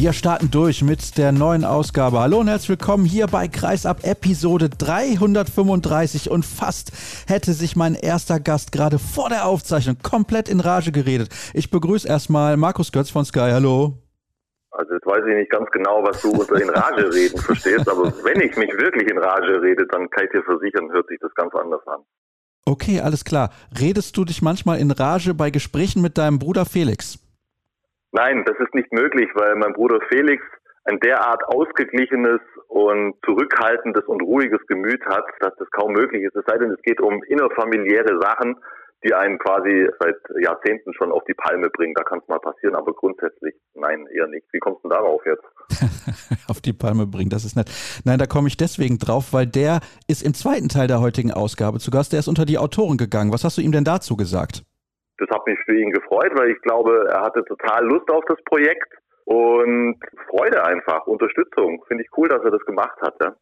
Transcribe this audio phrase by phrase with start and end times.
[0.00, 2.20] Wir starten durch mit der neuen Ausgabe.
[2.20, 6.92] Hallo und herzlich willkommen hier bei Kreisab Episode 335 und fast
[7.26, 11.30] hätte sich mein erster Gast gerade vor der Aufzeichnung komplett in Rage geredet.
[11.52, 13.50] Ich begrüße erstmal Markus Götz von Sky.
[13.50, 13.94] Hallo.
[14.70, 18.04] Also jetzt weiß ich nicht ganz genau, was du unter in Rage reden verstehst, aber
[18.22, 21.34] wenn ich mich wirklich in Rage rede, dann kann ich dir versichern, hört sich das
[21.34, 22.02] ganz anders an.
[22.64, 23.50] Okay, alles klar.
[23.76, 27.18] Redest du dich manchmal in Rage bei Gesprächen mit deinem Bruder Felix?
[28.12, 30.42] Nein, das ist nicht möglich, weil mein Bruder Felix
[30.84, 36.34] ein derart ausgeglichenes und zurückhaltendes und ruhiges Gemüt hat, dass das kaum möglich ist.
[36.34, 38.56] Es sei denn, es geht um innerfamiliäre Sachen,
[39.04, 41.94] die einen quasi seit Jahrzehnten schon auf die Palme bringen.
[41.94, 44.46] Da kann es mal passieren, aber grundsätzlich nein, eher nicht.
[44.52, 45.44] Wie kommst du darauf jetzt?
[46.48, 47.70] auf die Palme bringen, das ist nett.
[48.04, 51.78] Nein, da komme ich deswegen drauf, weil der ist im zweiten Teil der heutigen Ausgabe
[51.78, 52.12] zu Gast.
[52.12, 53.32] Der ist unter die Autoren gegangen.
[53.32, 54.64] Was hast du ihm denn dazu gesagt?
[55.18, 58.38] Das hat mich für ihn gefreut, weil ich glaube, er hatte total Lust auf das
[58.44, 58.88] Projekt
[59.24, 61.84] und Freude einfach, Unterstützung.
[61.86, 63.14] Finde ich cool, dass er das gemacht hat.
[63.20, 63.34] Ja?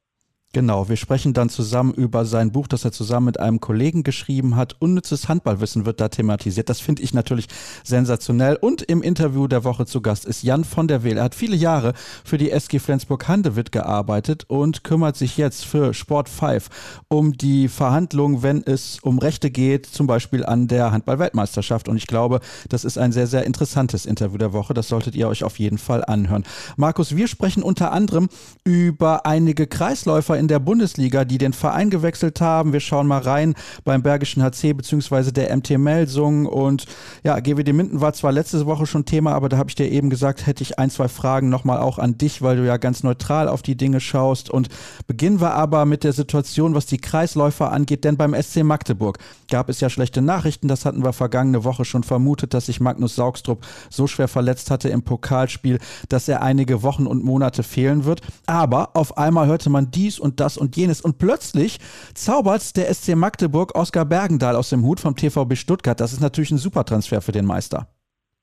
[0.53, 4.57] Genau, wir sprechen dann zusammen über sein Buch, das er zusammen mit einem Kollegen geschrieben
[4.57, 4.77] hat.
[4.79, 6.71] Unnützes Handballwissen wird da thematisiert.
[6.71, 7.47] Das finde ich natürlich
[7.85, 8.57] sensationell.
[8.57, 11.19] Und im Interview der Woche zu Gast ist Jan von der Wehl.
[11.19, 11.93] Er hat viele Jahre
[12.25, 16.71] für die SG Flensburg-Handewitt gearbeitet und kümmert sich jetzt für Sport 5
[17.09, 21.87] um die Verhandlungen, wenn es um Rechte geht, zum Beispiel an der Handball-Weltmeisterschaft.
[21.87, 24.73] Und ich glaube, das ist ein sehr, sehr interessantes Interview der Woche.
[24.73, 26.45] Das solltet ihr euch auf jeden Fall anhören.
[26.79, 28.31] Markus, wir sprechen unter anderem
[28.65, 32.73] über einige Kreisläufer in in der Bundesliga, die den Verein gewechselt haben.
[32.73, 35.33] Wir schauen mal rein beim Bergischen HC bzw.
[35.33, 36.47] der MT Melsung.
[36.47, 36.87] Und
[37.25, 40.09] ja, GWD Minden war zwar letzte Woche schon Thema, aber da habe ich dir eben
[40.09, 43.49] gesagt, hätte ich ein, zwei Fragen nochmal auch an dich, weil du ja ganz neutral
[43.49, 44.49] auf die Dinge schaust.
[44.49, 44.69] Und
[45.09, 49.19] beginnen wir aber mit der Situation, was die Kreisläufer angeht, denn beim SC Magdeburg
[49.51, 50.69] gab es ja schlechte Nachrichten.
[50.69, 54.91] Das hatten wir vergangene Woche schon vermutet, dass sich Magnus Saugstrup so schwer verletzt hatte
[54.91, 58.21] im Pokalspiel, dass er einige Wochen und Monate fehlen wird.
[58.47, 61.01] Aber auf einmal hörte man dies und das und jenes.
[61.01, 61.79] Und plötzlich
[62.15, 66.01] zaubert der SC Magdeburg Oskar Bergendahl aus dem Hut vom TVB Stuttgart.
[66.01, 67.87] Das ist natürlich ein super Transfer für den Meister.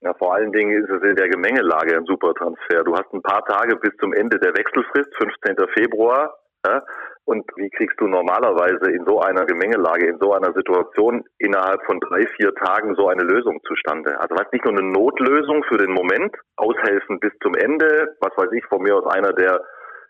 [0.01, 2.83] Ja, vor allen Dingen ist es in der Gemengelage ein super Transfer.
[2.83, 5.55] Du hast ein paar Tage bis zum Ende der Wechselfrist, 15.
[5.73, 6.33] Februar.
[6.65, 6.83] Ja?
[7.25, 12.01] Und wie kriegst du normalerweise in so einer Gemengelage, in so einer Situation innerhalb von
[12.01, 14.19] drei, vier Tagen so eine Lösung zustande?
[14.19, 18.51] Also was nicht nur eine Notlösung für den Moment, aushelfen bis zum Ende, was weiß
[18.51, 19.61] ich, von mir aus einer, der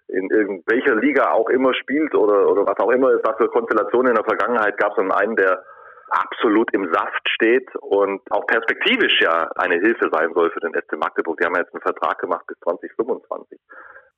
[0.07, 4.09] in irgendwelcher Liga auch immer spielt oder, oder was auch immer es da für Konstellationen
[4.09, 5.63] in der Vergangenheit gab, sondern einen, der
[6.09, 10.97] absolut im Saft steht und auch perspektivisch ja eine Hilfe sein soll für den SC
[10.97, 11.39] Magdeburg.
[11.39, 13.59] Die haben ja jetzt einen Vertrag gemacht bis 2025.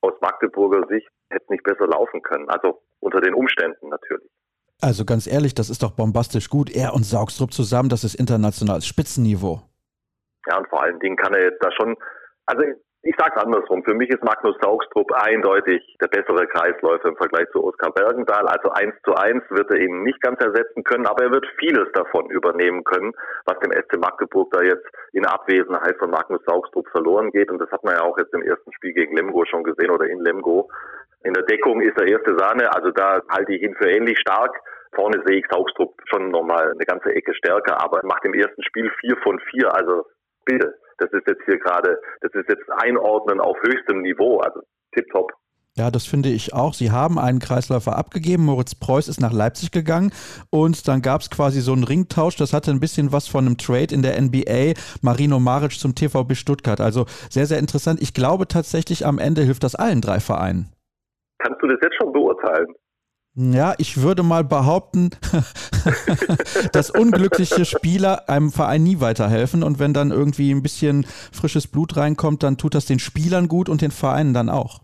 [0.02, 2.50] Aus Magdeburger Sicht hätte es nicht besser laufen können.
[2.50, 4.30] Also unter den Umständen natürlich.
[4.82, 6.70] Also ganz ehrlich, das ist doch bombastisch gut.
[6.70, 9.62] Er und Saugstrup zusammen, das ist internationales Spitzenniveau.
[10.48, 11.96] Ja, und vor allen Dingen kann er jetzt da schon,
[12.46, 12.62] also
[13.06, 13.84] ich sage andersrum.
[13.84, 18.48] Für mich ist Magnus Saugstrup eindeutig der bessere Kreisläufer im Vergleich zu Oskar Bergendahl.
[18.48, 21.88] Also eins zu eins wird er ihn nicht ganz ersetzen können, aber er wird vieles
[21.94, 23.14] davon übernehmen können,
[23.46, 27.52] was dem SC Magdeburg da jetzt in Abwesenheit von Magnus Saugstrup verloren geht.
[27.52, 30.08] Und das hat man ja auch jetzt im ersten Spiel gegen Lemgo schon gesehen oder
[30.08, 30.72] in Lemgo.
[31.24, 34.60] In der Deckung ist er erste Sahne, also da halte ich ihn für ähnlich stark.
[34.96, 38.64] Vorne sehe ich Saugstrup schon nochmal eine ganze Ecke stärker, aber er macht im ersten
[38.64, 40.08] Spiel vier von vier, also
[40.46, 44.62] bitte das ist jetzt hier gerade, das ist jetzt Einordnen auf höchstem Niveau, also
[44.94, 45.32] tipptopp.
[45.78, 46.74] Ja, das finde ich auch.
[46.74, 48.46] Sie haben einen Kreisläufer abgegeben.
[48.46, 50.14] Moritz Preuß ist nach Leipzig gegangen
[50.50, 52.38] und dann gab es quasi so einen Ringtausch.
[52.38, 54.80] Das hatte ein bisschen was von einem Trade in der NBA.
[55.02, 56.80] Marino Maric zum TVB Stuttgart.
[56.80, 58.02] Also sehr, sehr interessant.
[58.02, 60.72] Ich glaube tatsächlich, am Ende hilft das allen drei Vereinen.
[61.40, 62.74] Kannst du das jetzt schon beurteilen?
[63.38, 65.10] Ja, ich würde mal behaupten,
[66.72, 71.98] dass unglückliche Spieler einem Verein nie weiterhelfen und wenn dann irgendwie ein bisschen frisches Blut
[71.98, 74.80] reinkommt, dann tut das den Spielern gut und den Vereinen dann auch.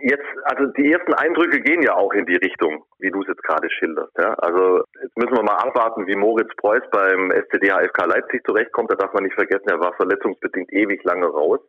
[0.00, 3.44] Jetzt, also die ersten Eindrücke gehen ja auch in die Richtung, wie du es jetzt
[3.44, 4.10] gerade schilderst.
[4.18, 4.34] Ja?
[4.34, 8.90] Also jetzt müssen wir mal abwarten, wie Moritz Preuß beim SCD HFK Leipzig zurechtkommt.
[8.90, 11.60] Da darf man nicht vergessen, er war verletzungsbedingt ewig lange raus.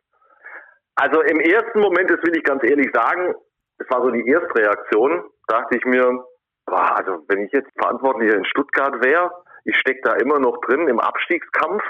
[0.96, 3.34] Also im ersten Moment, das will ich ganz ehrlich sagen,
[3.78, 6.24] es war so die Erstreaktion, dachte ich mir,
[6.66, 9.30] boah, also wenn ich jetzt Verantwortlicher in Stuttgart wäre,
[9.64, 11.82] ich stecke da immer noch drin im Abstiegskampf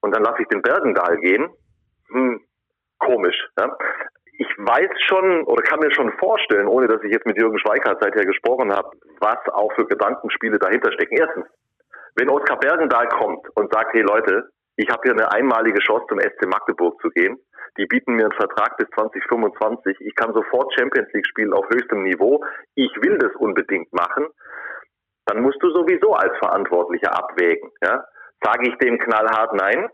[0.00, 1.48] und dann lasse ich den Bergendahl gehen.
[2.10, 2.40] Hm,
[2.98, 3.36] komisch.
[3.58, 3.76] Ja?
[4.38, 8.02] Ich weiß schon oder kann mir schon vorstellen, ohne dass ich jetzt mit Jürgen Schweikart
[8.02, 8.90] seither gesprochen habe,
[9.20, 11.16] was auch für Gedankenspiele dahinter stecken.
[11.16, 11.46] Erstens,
[12.16, 16.20] wenn Oskar Bergendahl kommt und sagt, hey Leute, ich habe hier eine einmalige Chance zum
[16.20, 17.38] SC Magdeburg zu gehen,
[17.78, 22.02] die bieten mir einen Vertrag bis 2025, ich kann sofort Champions League spielen auf höchstem
[22.02, 24.26] Niveau, ich will das unbedingt machen,
[25.26, 27.70] dann musst du sowieso als Verantwortlicher abwägen.
[27.82, 28.04] Ja?
[28.42, 29.88] Sage ich dem knallhart nein,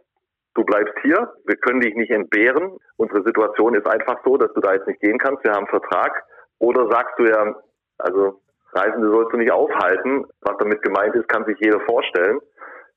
[0.55, 4.61] du bleibst hier, wir können dich nicht entbehren, unsere Situation ist einfach so, dass du
[4.61, 6.25] da jetzt nicht gehen kannst, wir haben einen Vertrag.
[6.59, 7.55] Oder sagst du ja,
[7.99, 8.41] also
[8.73, 12.41] Reisende sollst du nicht aufhalten, was damit gemeint ist, kann sich jeder vorstellen.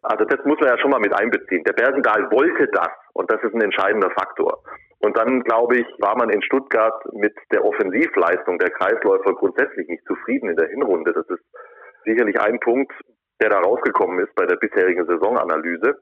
[0.04, 1.64] Also das muss man ja schon mal mit einbeziehen.
[1.64, 4.64] Der Bergendahl wollte das und das ist ein entscheidender Faktor.
[5.00, 10.06] Und dann, glaube ich, war man in Stuttgart mit der Offensivleistung der Kreisläufer grundsätzlich nicht
[10.06, 11.14] zufrieden in der Hinrunde.
[11.14, 11.44] Das ist
[12.06, 12.92] sicherlich ein Punkt,
[13.42, 15.98] der da rausgekommen ist bei der bisherigen Saisonanalyse.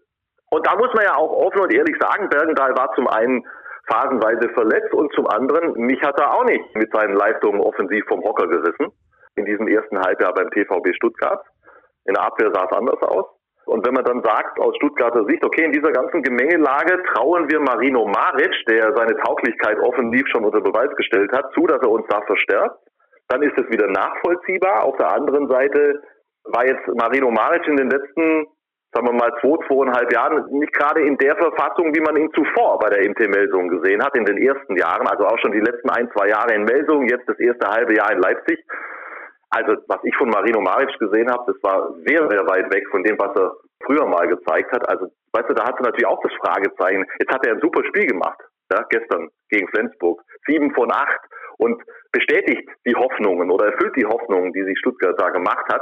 [0.51, 3.45] Und da muss man ja auch offen und ehrlich sagen, Bergendahl war zum einen
[3.87, 8.21] phasenweise verletzt und zum anderen, mich hat er auch nicht mit seinen Leistungen offensiv vom
[8.23, 8.91] Hocker gerissen
[9.35, 11.43] in diesem ersten Halbjahr beim TVB Stuttgart.
[12.05, 13.25] In der Abwehr sah es anders aus.
[13.69, 17.59] Und wenn man dann sagt aus Stuttgarter Sicht, okay, in dieser ganzen Gemengelage trauen wir
[17.59, 22.07] Marino Maric, der seine Tauglichkeit offensiv schon unter Beweis gestellt hat, zu, dass er uns
[22.09, 22.75] da verstärkt,
[23.27, 24.83] dann ist es wieder nachvollziehbar.
[24.85, 26.01] Auf der anderen Seite
[26.45, 28.47] war jetzt Marino Maric in den letzten,
[28.91, 32.79] sagen wir mal, zwei, zweieinhalb Jahren nicht gerade in der Verfassung, wie man ihn zuvor
[32.79, 35.91] bei der MT Melsung gesehen hat, in den ersten Jahren, also auch schon die letzten
[35.91, 38.65] ein, zwei Jahre in Melsung, jetzt das erste halbe Jahr in Leipzig.
[39.49, 43.03] Also was ich von Marino Maric gesehen habe, das war sehr, sehr weit weg von
[43.03, 43.53] dem, was er
[43.83, 44.87] früher mal gezeigt hat.
[44.87, 47.05] Also weißt du, da hatte natürlich auch das Fragezeichen.
[47.19, 48.39] Jetzt hat er ein super Spiel gemacht,
[48.71, 50.21] ja, gestern gegen Flensburg.
[50.45, 51.19] Sieben von acht
[51.57, 51.81] und
[52.11, 55.81] bestätigt die Hoffnungen oder erfüllt die Hoffnungen, die sich Stuttgart da gemacht hat.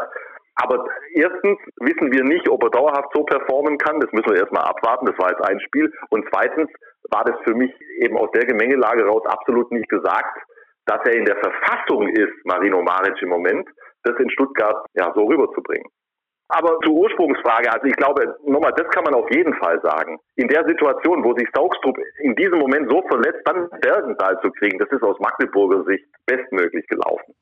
[0.60, 4.00] Aber erstens wissen wir nicht, ob er dauerhaft so performen kann.
[4.00, 5.06] Das müssen wir erstmal abwarten.
[5.06, 5.94] Das war jetzt ein Spiel.
[6.10, 6.70] Und zweitens
[7.12, 10.40] war das für mich eben aus der Gemengelage raus absolut nicht gesagt,
[10.88, 13.68] dass er in der Verfassung ist, Marino Maric im Moment,
[14.04, 15.88] das in Stuttgart ja so rüberzubringen.
[16.50, 20.18] Aber zur Ursprungsfrage, also ich glaube, nochmal, das kann man auf jeden Fall sagen.
[20.38, 24.80] In der Situation, wo sich Saugstrup in diesem Moment so verletzt, dann Bergenthal zu kriegen,
[24.80, 27.36] das ist aus Magdeburger Sicht bestmöglich gelaufen.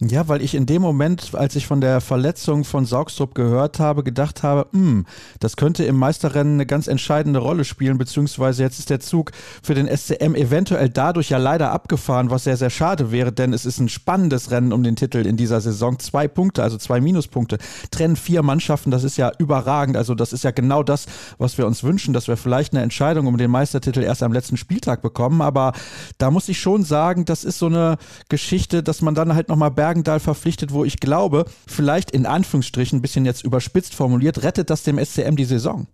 [0.00, 4.04] Ja, weil ich in dem Moment, als ich von der Verletzung von Saugstrup gehört habe,
[4.04, 5.06] gedacht habe, hm,
[5.40, 9.74] das könnte im Meisterrennen eine ganz entscheidende Rolle spielen, beziehungsweise jetzt ist der Zug für
[9.74, 13.80] den SCM eventuell dadurch ja leider abgefahren, was sehr, sehr schade wäre, denn es ist
[13.80, 15.98] ein spannendes Rennen um den Titel in dieser Saison.
[15.98, 17.58] Zwei Punkte, also zwei Minuspunkte,
[17.90, 19.96] trennen vier Mannschaften, das ist ja überragend.
[19.96, 21.06] Also das ist ja genau das,
[21.38, 24.58] was wir uns wünschen, dass wir vielleicht eine Entscheidung um den Meistertitel erst am letzten
[24.58, 25.42] Spieltag bekommen.
[25.42, 25.72] Aber
[26.18, 27.96] da muss ich schon sagen, das ist so eine
[28.28, 33.02] Geschichte, dass man dann halt nochmal Bergendahl verpflichtet, wo ich glaube, vielleicht in Anführungsstrichen, ein
[33.02, 35.86] bisschen jetzt überspitzt formuliert, rettet das dem SCM die Saison.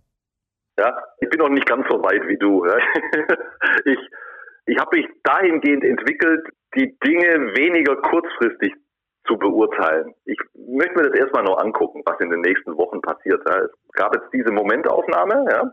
[0.77, 2.65] Ja, ich bin noch nicht ganz so weit wie du.
[3.85, 3.99] ich
[4.65, 6.45] ich habe mich dahingehend entwickelt,
[6.75, 8.73] die Dinge weniger kurzfristig
[9.27, 10.13] zu beurteilen.
[10.25, 13.41] Ich möchte mir das erstmal nur angucken, was in den nächsten Wochen passiert.
[13.47, 15.45] Es gab jetzt diese Momentaufnahme.
[15.49, 15.71] Ja.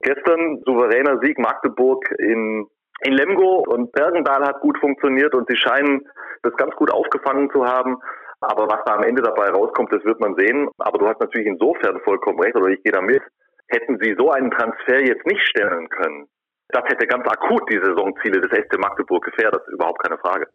[0.00, 2.66] Gestern souveräner Sieg Magdeburg in
[3.04, 6.06] in Lemgo und Bergendahl hat gut funktioniert und sie scheinen
[6.42, 7.98] das ganz gut aufgefangen zu haben.
[8.40, 10.68] Aber was da am Ende dabei rauskommt, das wird man sehen.
[10.78, 13.22] Aber du hast natürlich insofern vollkommen recht, oder ich gehe da mit.
[13.68, 16.26] Hätten sie so einen Transfer jetzt nicht stellen können,
[16.72, 20.46] das hätte ganz akut die Saisonziele des SC Magdeburg gefährdet, überhaupt keine Frage.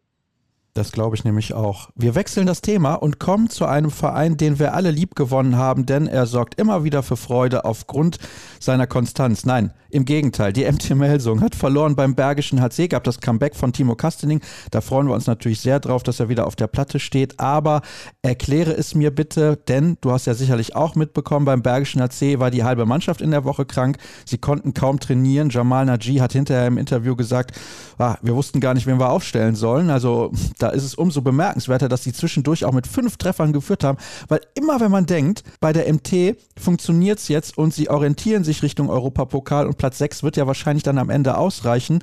[0.74, 1.90] Das glaube ich nämlich auch.
[1.96, 5.86] Wir wechseln das Thema und kommen zu einem Verein, den wir alle lieb gewonnen haben,
[5.86, 8.18] denn er sorgt immer wieder für Freude aufgrund
[8.60, 9.44] seiner Konstanz.
[9.44, 13.72] Nein, im Gegenteil, die MT Melsung hat verloren beim Bergischen HC, gab das Comeback von
[13.72, 14.42] Timo Kastening.
[14.70, 17.40] Da freuen wir uns natürlich sehr drauf, dass er wieder auf der Platte steht.
[17.40, 17.80] Aber
[18.20, 22.50] erkläre es mir bitte, denn du hast ja sicherlich auch mitbekommen, beim Bergischen HC war
[22.50, 23.96] die halbe Mannschaft in der Woche krank.
[24.26, 25.48] Sie konnten kaum trainieren.
[25.48, 27.58] Jamal Naji hat hinterher im Interview gesagt,
[27.98, 29.88] ah, wir wussten gar nicht, wen wir aufstellen sollen.
[29.88, 33.98] Also da ist es umso bemerkenswerter, dass sie zwischendurch auch mit fünf Treffern geführt haben,
[34.28, 38.62] weil immer wenn man denkt, bei der MT funktioniert es jetzt und sie orientieren sich
[38.62, 42.02] Richtung Europapokal und Platz 6 wird ja wahrscheinlich dann am Ende ausreichen,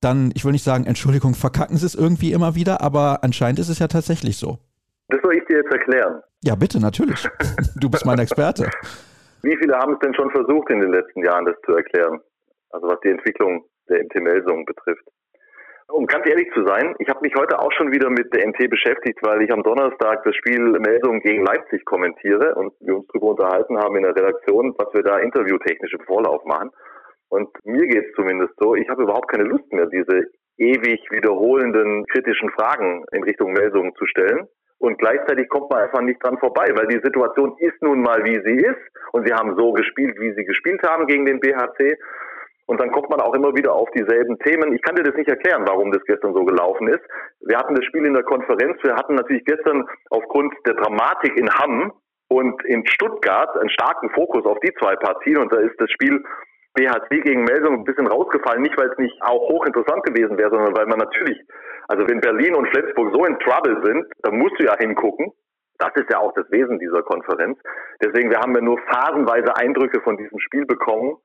[0.00, 3.68] dann, ich will nicht sagen, Entschuldigung, verkacken sie es irgendwie immer wieder, aber anscheinend ist
[3.68, 4.58] es ja tatsächlich so.
[5.08, 6.22] Das soll ich dir jetzt erklären.
[6.42, 7.28] Ja, bitte, natürlich.
[7.76, 8.70] Du bist mein Experte.
[9.42, 12.20] Wie viele haben es denn schon versucht in den letzten Jahren, das zu erklären?
[12.70, 15.04] Also was die Entwicklung der MT-Melsung betrifft.
[15.92, 18.70] Um ganz ehrlich zu sein, ich habe mich heute auch schon wieder mit der MT
[18.70, 23.30] beschäftigt, weil ich am Donnerstag das Spiel Meldung gegen Leipzig kommentiere und wir uns darüber
[23.30, 26.70] unterhalten haben in der Redaktion, was wir da interviewtechnisch im Vorlauf machen.
[27.28, 32.04] Und mir geht es zumindest so, ich habe überhaupt keine Lust mehr, diese ewig wiederholenden
[32.06, 34.46] kritischen Fragen in Richtung Meldungen zu stellen.
[34.78, 38.40] Und gleichzeitig kommt man einfach nicht dran vorbei, weil die Situation ist nun mal, wie
[38.40, 38.80] sie ist.
[39.12, 41.96] Und sie haben so gespielt, wie sie gespielt haben gegen den BHC.
[42.70, 44.72] Und dann kommt man auch immer wieder auf dieselben Themen.
[44.72, 47.02] Ich kann dir das nicht erklären, warum das gestern so gelaufen ist.
[47.40, 48.78] Wir hatten das Spiel in der Konferenz.
[48.84, 51.92] Wir hatten natürlich gestern aufgrund der Dramatik in Hamm
[52.28, 55.38] und in Stuttgart einen starken Fokus auf die zwei Partien.
[55.38, 56.22] Und da ist das Spiel
[56.74, 58.62] BHC gegen Melsung ein bisschen rausgefallen.
[58.62, 61.42] Nicht, weil es nicht auch hochinteressant gewesen wäre, sondern weil man natürlich,
[61.88, 65.32] also wenn Berlin und Flensburg so in Trouble sind, dann musst du ja hingucken.
[65.78, 67.58] Das ist ja auch das Wesen dieser Konferenz.
[68.00, 71.16] Deswegen, wir haben ja nur phasenweise Eindrücke von diesem Spiel bekommen.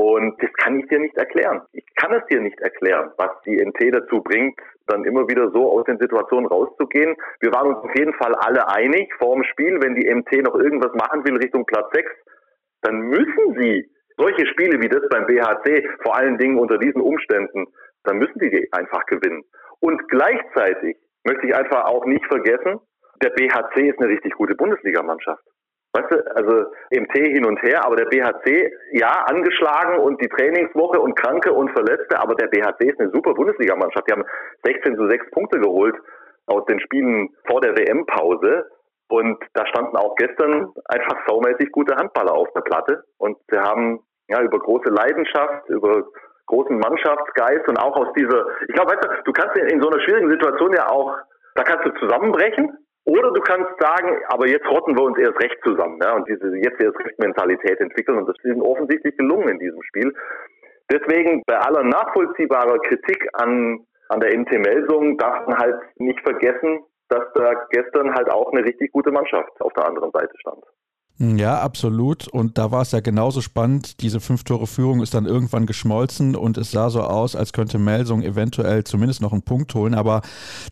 [0.00, 1.60] Und das kann ich dir nicht erklären.
[1.72, 5.72] Ich kann es dir nicht erklären, was die NT dazu bringt, dann immer wieder so
[5.72, 7.16] aus den Situationen rauszugehen.
[7.40, 10.54] Wir waren uns auf jeden Fall alle einig vor dem Spiel, wenn die MT noch
[10.54, 12.10] irgendwas machen will Richtung Platz 6,
[12.82, 17.66] dann müssen sie solche Spiele wie das beim BHC, vor allen Dingen unter diesen Umständen,
[18.04, 19.42] dann müssen die einfach gewinnen.
[19.80, 22.78] Und gleichzeitig möchte ich einfach auch nicht vergessen,
[23.20, 25.42] der BHC ist eine richtig gute Bundesligamannschaft.
[25.92, 31.00] Weißt du, also MT hin und her, aber der BHC, ja, angeschlagen und die Trainingswoche
[31.00, 34.06] und Kranke und Verletzte, aber der BHC ist eine super Bundesligamannschaft.
[34.06, 34.24] Die haben
[34.64, 35.96] 16 zu 6 Punkte geholt
[36.46, 38.66] aus den Spielen vor der WM-Pause.
[39.10, 43.04] Und da standen auch gestern einfach saumäßig gute Handballer auf der Platte.
[43.16, 46.04] Und sie haben ja über große Leidenschaft, über
[46.46, 50.00] großen Mannschaftsgeist und auch aus dieser, ich glaube, weißt du, du kannst in so einer
[50.00, 51.16] schwierigen Situation ja auch,
[51.54, 52.76] da kannst du zusammenbrechen
[53.08, 56.54] oder du kannst sagen, aber jetzt rotten wir uns erst recht zusammen ja, und diese
[56.58, 60.12] jetzt erst recht Mentalität entwickeln und das ist offensichtlich gelungen in diesem Spiel.
[60.92, 66.84] Deswegen bei aller nachvollziehbarer Kritik an, an der MT Melsung darf man halt nicht vergessen,
[67.08, 70.62] dass da gestern halt auch eine richtig gute Mannschaft auf der anderen Seite stand.
[71.20, 72.28] Ja, absolut.
[72.28, 74.02] Und da war es ja genauso spannend.
[74.02, 78.84] Diese Fünf-Tore-Führung ist dann irgendwann geschmolzen und es sah so aus, als könnte Melsung eventuell
[78.84, 79.94] zumindest noch einen Punkt holen.
[79.94, 80.22] Aber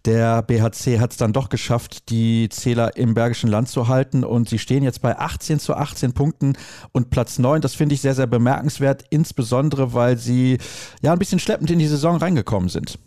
[0.04, 4.22] der BHC hat es dann doch geschafft, die Zähler im Bergischen Land zu halten.
[4.22, 6.52] Und sie stehen jetzt bei 18 zu 18 Punkten
[6.92, 7.60] und Platz 9.
[7.60, 10.58] Das finde ich sehr, sehr bemerkenswert, insbesondere weil sie
[11.02, 13.00] ja ein bisschen schleppend in die Saison reingekommen sind.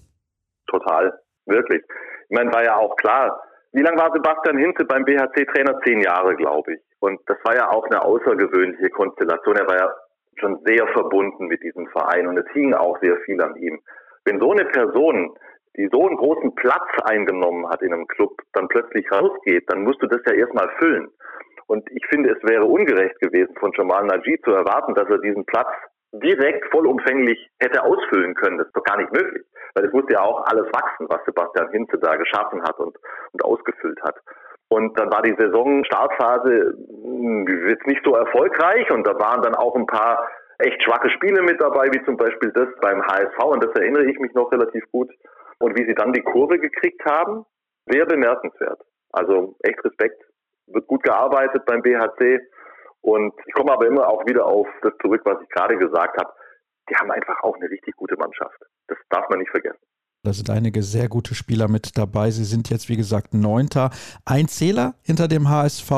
[0.67, 1.13] Total,
[1.45, 1.81] wirklich.
[2.29, 3.39] Ich meine, war ja auch klar,
[3.71, 5.79] wie lange war Sebastian Hinze beim BHC-Trainer?
[5.85, 6.88] Zehn Jahre, glaube ich.
[6.99, 9.55] Und das war ja auch eine außergewöhnliche Konstellation.
[9.55, 9.93] Er war ja
[10.39, 13.79] schon sehr verbunden mit diesem Verein und es hing auch sehr viel an ihm.
[14.25, 15.35] Wenn so eine Person,
[15.77, 20.01] die so einen großen Platz eingenommen hat in einem Club, dann plötzlich rausgeht, dann musst
[20.01, 21.09] du das ja erstmal füllen.
[21.67, 25.45] Und ich finde, es wäre ungerecht gewesen von Jamal Najee zu erwarten, dass er diesen
[25.45, 25.69] Platz
[26.11, 28.57] direkt vollumfänglich hätte ausfüllen können.
[28.57, 29.45] Das ist doch gar nicht möglich.
[29.75, 32.97] Weil es musste ja auch alles wachsen, was Sebastian Hinze da geschaffen hat und,
[33.31, 34.15] und ausgefüllt hat.
[34.69, 39.75] Und dann war die Saison-Startphase hm, jetzt nicht so erfolgreich und da waren dann auch
[39.75, 40.27] ein paar
[40.59, 44.19] echt schwache Spiele mit dabei, wie zum Beispiel das beim HSV und das erinnere ich
[44.19, 45.09] mich noch relativ gut.
[45.59, 47.45] Und wie sie dann die Kurve gekriegt haben,
[47.87, 48.79] sehr bemerkenswert.
[49.11, 50.21] Also echt Respekt,
[50.67, 52.39] wird gut gearbeitet beim BHC
[53.01, 56.31] und ich komme aber immer auch wieder auf das zurück, was ich gerade gesagt habe.
[56.89, 58.59] Die haben einfach auch eine richtig gute Mannschaft.
[58.87, 59.79] Das darf man nicht vergessen.
[60.23, 62.29] Da sind einige sehr gute Spieler mit dabei.
[62.31, 63.89] Sie sind jetzt, wie gesagt, Neunter.
[64.25, 65.89] Ein Zähler hinter dem HSV,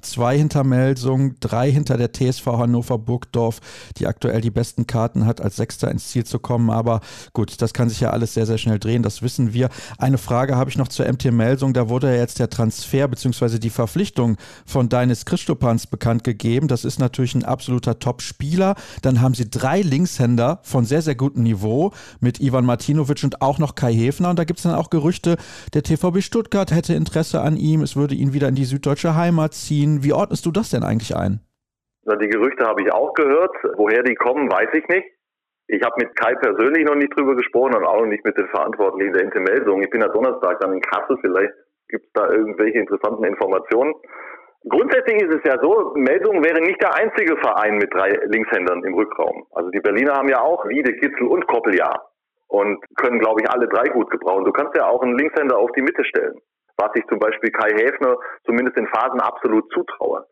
[0.00, 3.60] zwei hinter Melsung, drei hinter der TSV Hannover Burgdorf,
[3.98, 6.70] die aktuell die besten Karten hat, als Sechster ins Ziel zu kommen.
[6.70, 7.02] Aber
[7.34, 9.68] gut, das kann sich ja alles sehr, sehr schnell drehen, das wissen wir.
[9.98, 11.74] Eine Frage habe ich noch zur MT Melsung.
[11.74, 13.58] Da wurde ja jetzt der Transfer bzw.
[13.58, 16.68] die Verpflichtung von Deines Christopans bekannt gegeben.
[16.68, 18.74] Das ist natürlich ein absoluter Top-Spieler.
[19.02, 23.58] Dann haben sie drei Linkshänder von sehr, sehr gutem Niveau mit Ivan Martinovic und auch
[23.58, 25.36] noch noch Kai Häfner und da gibt es dann auch Gerüchte,
[25.74, 29.54] der TVB Stuttgart hätte Interesse an ihm, es würde ihn wieder in die süddeutsche Heimat
[29.54, 30.04] ziehen.
[30.04, 31.40] Wie ordnest du das denn eigentlich ein?
[32.06, 33.50] Die Gerüchte habe ich auch gehört.
[33.76, 35.06] Woher die kommen, weiß ich nicht.
[35.66, 38.46] Ich habe mit Kai persönlich noch nicht drüber gesprochen und auch noch nicht mit den
[38.46, 39.82] Verantwortlichen der Intermeldung.
[39.82, 41.18] Ich bin am Donnerstag dann in Kassel.
[41.20, 41.52] Vielleicht
[41.88, 43.92] gibt es da irgendwelche interessanten Informationen.
[44.68, 48.94] Grundsätzlich ist es ja so, Meldung wäre nicht der einzige Verein mit drei Linkshändern im
[48.94, 49.46] Rückraum.
[49.50, 52.06] Also die Berliner haben ja auch Wiede, Kitzel und Koppeljahr
[52.48, 54.44] und können, glaube ich, alle drei gut gebrauchen.
[54.44, 56.38] Du kannst ja auch einen Linkshänder auf die Mitte stellen,
[56.76, 60.26] was ich zum Beispiel Kai Häfner zumindest in Phasen absolut zutraue.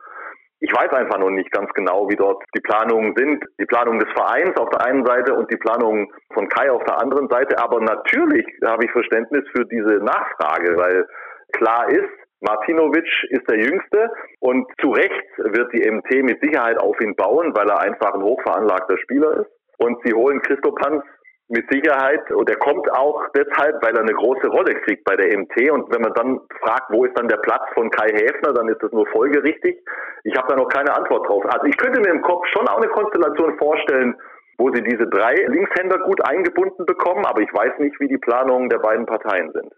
[0.61, 3.45] Ich weiß einfach noch nicht ganz genau, wie dort die Planungen sind.
[3.61, 7.03] Die Planung des Vereins auf der einen Seite und die Planung von Kai auf der
[7.03, 7.59] anderen Seite.
[7.59, 11.07] Aber natürlich habe ich Verständnis für diese Nachfrage, weil
[11.53, 12.09] klar ist,
[12.41, 17.55] Martinovic ist der Jüngste und zu Recht wird die MT mit Sicherheit auf ihn bauen,
[17.55, 19.51] weil er einfach ein hochveranlagter Spieler ist.
[19.79, 21.05] Und sie holen Christo Panz
[21.49, 25.37] mit Sicherheit, und er kommt auch deshalb, weil er eine große Rolle kriegt bei der
[25.39, 25.71] MT.
[25.71, 28.83] Und wenn man dann fragt, wo ist dann der Platz von Kai Häfner, dann ist
[28.83, 29.85] das nur folgerichtig.
[30.25, 31.45] Ich habe da noch keine Antwort drauf.
[31.47, 34.17] Also ich könnte mir im Kopf schon auch eine Konstellation vorstellen,
[34.57, 38.71] wo sie diese drei Linkshänder gut eingebunden bekommen, aber ich weiß nicht, wie die Planungen
[38.71, 39.73] der beiden Parteien sind.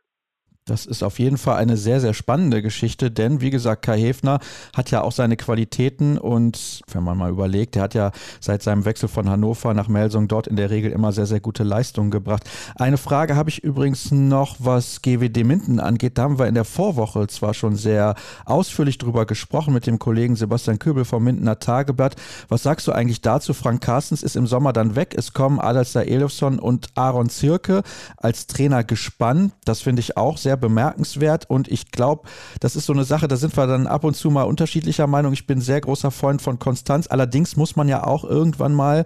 [0.69, 4.41] Das ist auf jeden Fall eine sehr, sehr spannende Geschichte, denn wie gesagt, Kai Hefner
[4.75, 8.85] hat ja auch seine Qualitäten und wenn man mal überlegt, er hat ja seit seinem
[8.85, 12.43] Wechsel von Hannover nach Melsung dort in der Regel immer sehr, sehr gute Leistungen gebracht.
[12.75, 16.19] Eine Frage habe ich übrigens noch, was GWD Minden angeht.
[16.19, 20.35] Da haben wir in der Vorwoche zwar schon sehr ausführlich drüber gesprochen mit dem Kollegen
[20.35, 22.17] Sebastian Köbel vom Mindener Tageblatt.
[22.49, 23.55] Was sagst du eigentlich dazu?
[23.55, 25.15] Frank Carstens ist im Sommer dann weg.
[25.17, 27.85] Es kommen Adalster Elofsson und Aaron Zirke
[28.17, 29.53] als Trainer gespannt.
[29.65, 32.29] Das finde ich auch sehr sehr bemerkenswert und ich glaube,
[32.61, 35.33] das ist so eine Sache, da sind wir dann ab und zu mal unterschiedlicher Meinung.
[35.33, 37.07] Ich bin sehr großer Freund von Konstanz.
[37.09, 39.05] Allerdings muss man ja auch irgendwann mal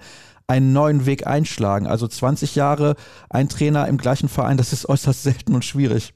[0.48, 1.86] einen neuen Weg einschlagen.
[1.86, 2.94] Also 20 Jahre
[3.28, 6.14] ein Trainer im gleichen Verein, das ist äußerst selten und schwierig.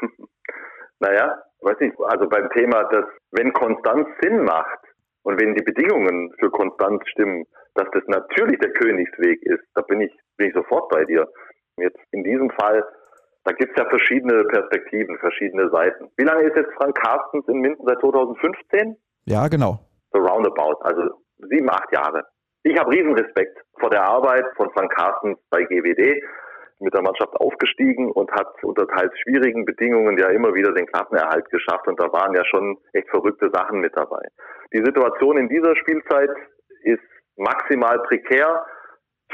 [1.00, 4.78] Naja, weiß ich, also beim Thema, dass wenn Konstanz Sinn macht
[5.22, 10.00] und wenn die Bedingungen für Konstanz stimmen, dass das natürlich der Königsweg ist, da bin
[10.00, 11.28] ich, bin ich sofort bei dir.
[11.76, 12.82] Jetzt in diesem Fall
[13.44, 16.10] da gibt es ja verschiedene Perspektiven, verschiedene Seiten.
[16.16, 18.96] Wie lange ist jetzt Frank Carstens in Minden seit 2015?
[19.26, 19.80] Ja, genau.
[20.12, 21.10] So roundabout, also
[21.50, 22.24] sieben, acht Jahre.
[22.62, 26.22] Ich habe Riesenrespekt vor der Arbeit von Frank Carstens bei GWD
[26.80, 31.48] mit der Mannschaft aufgestiegen und hat unter teils schwierigen Bedingungen ja immer wieder den Klassenerhalt
[31.50, 34.22] geschafft und da waren ja schon echt verrückte Sachen mit dabei.
[34.72, 36.30] Die Situation in dieser Spielzeit
[36.82, 37.02] ist
[37.36, 38.64] maximal prekär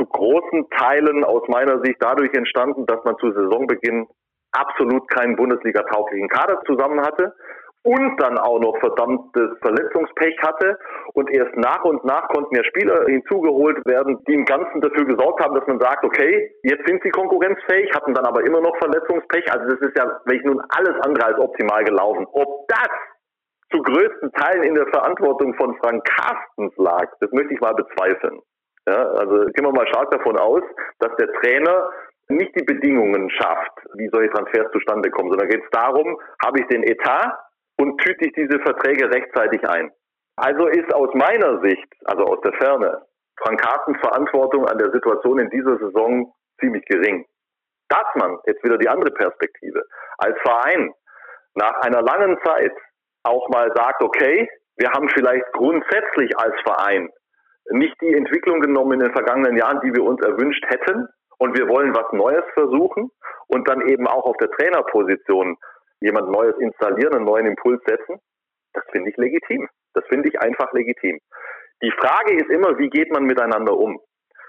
[0.00, 4.06] zu großen Teilen aus meiner Sicht dadurch entstanden, dass man zu Saisonbeginn
[4.52, 7.34] absolut keinen Bundesliga-tauglichen Kader zusammen hatte
[7.82, 10.78] und dann auch noch verdammtes Verletzungspech hatte
[11.14, 15.42] und erst nach und nach konnten ja Spieler hinzugeholt werden, die im Ganzen dafür gesorgt
[15.42, 19.50] haben, dass man sagt, okay, jetzt sind sie konkurrenzfähig, hatten dann aber immer noch Verletzungspech.
[19.52, 22.26] Also das ist ja wirklich nun alles andere als optimal gelaufen.
[22.32, 22.90] Ob das
[23.72, 28.40] zu größten Teilen in der Verantwortung von Frank Carstens lag, das möchte ich mal bezweifeln.
[28.90, 30.62] Ja, also gehen wir mal stark davon aus,
[30.98, 31.90] dass der Trainer
[32.28, 36.66] nicht die Bedingungen schafft, wie solche Transfers zustande kommen, sondern geht es darum, habe ich
[36.66, 37.38] den Etat
[37.78, 39.92] und tüte ich diese Verträge rechtzeitig ein.
[40.34, 43.02] Also ist aus meiner Sicht, also aus der Ferne,
[43.36, 47.26] Frank Carstens Verantwortung an der Situation in dieser Saison ziemlich gering.
[47.88, 49.84] Dass man, jetzt wieder die andere Perspektive,
[50.18, 50.92] als Verein
[51.54, 52.72] nach einer langen Zeit
[53.22, 54.48] auch mal sagt, okay,
[54.78, 57.08] wir haben vielleicht grundsätzlich als Verein
[57.70, 61.08] nicht die Entwicklung genommen in den vergangenen Jahren, die wir uns erwünscht hätten.
[61.38, 63.10] Und wir wollen was Neues versuchen
[63.48, 65.56] und dann eben auch auf der Trainerposition
[66.00, 68.20] jemand Neues installieren, einen neuen Impuls setzen.
[68.74, 69.68] Das finde ich legitim.
[69.94, 71.18] Das finde ich einfach legitim.
[71.82, 73.98] Die Frage ist immer, wie geht man miteinander um?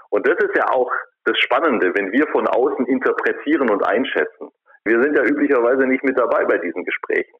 [0.10, 0.92] Und das ist ja auch
[1.24, 4.50] das Spannende, wenn wir von außen interpretieren und einschätzen.
[4.84, 7.36] Wir sind ja üblicherweise nicht mit dabei bei diesen Gesprächen.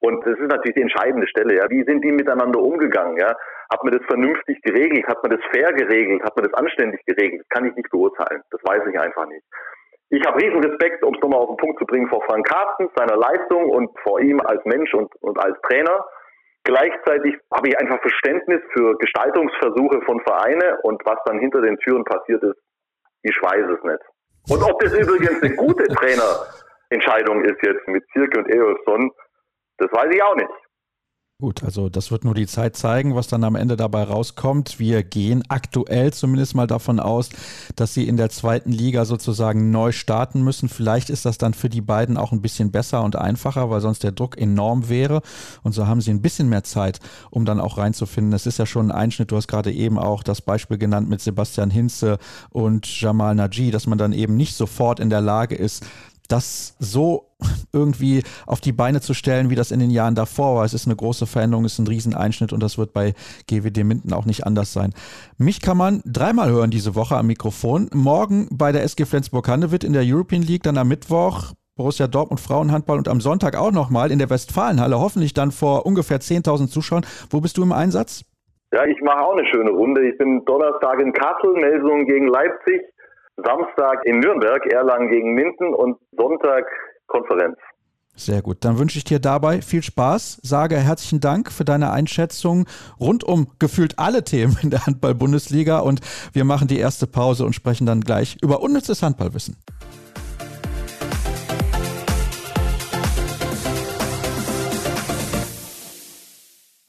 [0.00, 1.56] Und das ist natürlich die entscheidende Stelle.
[1.56, 1.70] Ja.
[1.70, 3.16] Wie sind die miteinander umgegangen?
[3.16, 3.36] Ja?
[3.72, 5.06] Hat man das vernünftig geregelt?
[5.08, 6.22] Hat man das fair geregelt?
[6.22, 7.40] Hat man das anständig geregelt?
[7.40, 8.42] Das kann ich nicht beurteilen.
[8.50, 9.42] Das weiß ich einfach nicht.
[10.10, 12.90] Ich habe riesen Respekt, um es nochmal auf den Punkt zu bringen, vor Frank Carstens,
[12.94, 16.04] seiner Leistung und vor ihm als Mensch und, und als Trainer.
[16.64, 22.04] Gleichzeitig habe ich einfach Verständnis für Gestaltungsversuche von Vereine und was dann hinter den Türen
[22.04, 22.60] passiert ist,
[23.22, 24.02] ich weiß es nicht.
[24.50, 29.10] Und ob das übrigens eine gute Trainerentscheidung ist jetzt mit Zirke und Eolson,
[29.78, 30.52] das weiß ich auch nicht.
[31.42, 34.78] Gut, also das wird nur die Zeit zeigen, was dann am Ende dabei rauskommt.
[34.78, 37.30] Wir gehen aktuell zumindest mal davon aus,
[37.74, 40.68] dass sie in der zweiten Liga sozusagen neu starten müssen.
[40.68, 44.04] Vielleicht ist das dann für die beiden auch ein bisschen besser und einfacher, weil sonst
[44.04, 45.20] der Druck enorm wäre.
[45.64, 47.00] Und so haben sie ein bisschen mehr Zeit,
[47.30, 48.32] um dann auch reinzufinden.
[48.34, 49.32] Es ist ja schon ein Einschnitt.
[49.32, 52.18] Du hast gerade eben auch das Beispiel genannt mit Sebastian Hinze
[52.50, 55.84] und Jamal Naji, dass man dann eben nicht sofort in der Lage ist,
[56.32, 57.28] das so
[57.72, 60.64] irgendwie auf die Beine zu stellen, wie das in den Jahren davor war.
[60.64, 63.14] Es ist eine große Veränderung, es ist ein Rieseneinschnitt und das wird bei
[63.46, 64.94] GWD Minden auch nicht anders sein.
[65.38, 67.90] Mich kann man dreimal hören diese Woche am Mikrofon.
[67.92, 72.98] Morgen bei der SG Flensburg-Handewitt in der European League, dann am Mittwoch Borussia Dortmund Frauenhandball
[72.98, 77.06] und am Sonntag auch nochmal in der Westfalenhalle, hoffentlich dann vor ungefähr 10.000 Zuschauern.
[77.30, 78.24] Wo bist du im Einsatz?
[78.72, 80.06] Ja, ich mache auch eine schöne Runde.
[80.08, 82.80] Ich bin Donnerstag in Kassel, Melsung gegen Leipzig.
[83.44, 86.66] Samstag in Nürnberg, Erlangen gegen Minden und Sonntag
[87.06, 87.58] Konferenz.
[88.14, 88.58] Sehr gut.
[88.60, 90.40] Dann wünsche ich dir dabei viel Spaß.
[90.42, 92.66] Sage herzlichen Dank für deine Einschätzung
[93.00, 96.00] rund um gefühlt alle Themen in der Handball-Bundesliga und
[96.32, 99.56] wir machen die erste Pause und sprechen dann gleich über unnützes Handballwissen.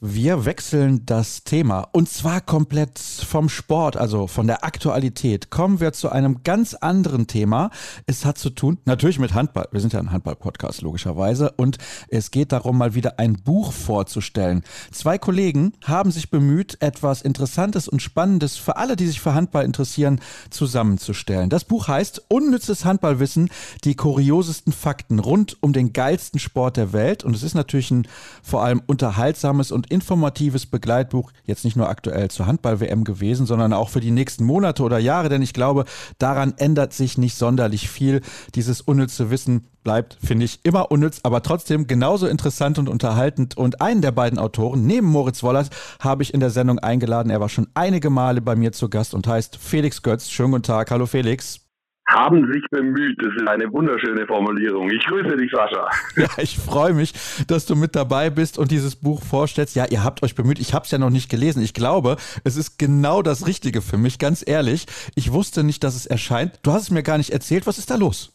[0.06, 5.48] Wir wechseln das Thema und zwar komplett vom Sport, also von der Aktualität.
[5.48, 7.70] Kommen wir zu einem ganz anderen Thema.
[8.04, 9.66] Es hat zu tun natürlich mit Handball.
[9.70, 14.62] Wir sind ja ein Handball-Podcast logischerweise und es geht darum, mal wieder ein Buch vorzustellen.
[14.92, 19.64] Zwei Kollegen haben sich bemüht, etwas Interessantes und Spannendes für alle, die sich für Handball
[19.64, 21.48] interessieren, zusammenzustellen.
[21.48, 23.48] Das Buch heißt Unnützes Handballwissen,
[23.84, 28.06] die kuriosesten Fakten rund um den geilsten Sport der Welt und es ist natürlich ein
[28.42, 33.88] vor allem unterhaltsames und informatives Begleitbuch, jetzt nicht nur aktuell zur Handball-WM gewesen, sondern auch
[33.88, 35.84] für die nächsten Monate oder Jahre, denn ich glaube,
[36.18, 38.20] daran ändert sich nicht sonderlich viel.
[38.54, 43.56] Dieses unnütze Wissen bleibt, finde ich, immer unnütz, aber trotzdem genauso interessant und unterhaltend.
[43.56, 47.30] Und einen der beiden Autoren, neben Moritz Wollert, habe ich in der Sendung eingeladen.
[47.30, 50.28] Er war schon einige Male bei mir zu Gast und heißt Felix Götz.
[50.28, 50.90] Schönen guten Tag.
[50.90, 51.63] Hallo Felix
[52.08, 53.18] haben sich bemüht.
[53.22, 54.90] Das ist eine wunderschöne Formulierung.
[54.90, 55.88] Ich grüße dich, Sascha.
[56.16, 57.12] Ja, ich freue mich,
[57.48, 59.74] dass du mit dabei bist und dieses Buch vorstellst.
[59.74, 60.58] Ja, ihr habt euch bemüht.
[60.58, 61.62] Ich habe es ja noch nicht gelesen.
[61.62, 64.86] Ich glaube, es ist genau das Richtige für mich, ganz ehrlich.
[65.14, 66.60] Ich wusste nicht, dass es erscheint.
[66.62, 67.66] Du hast es mir gar nicht erzählt.
[67.66, 68.34] Was ist da los?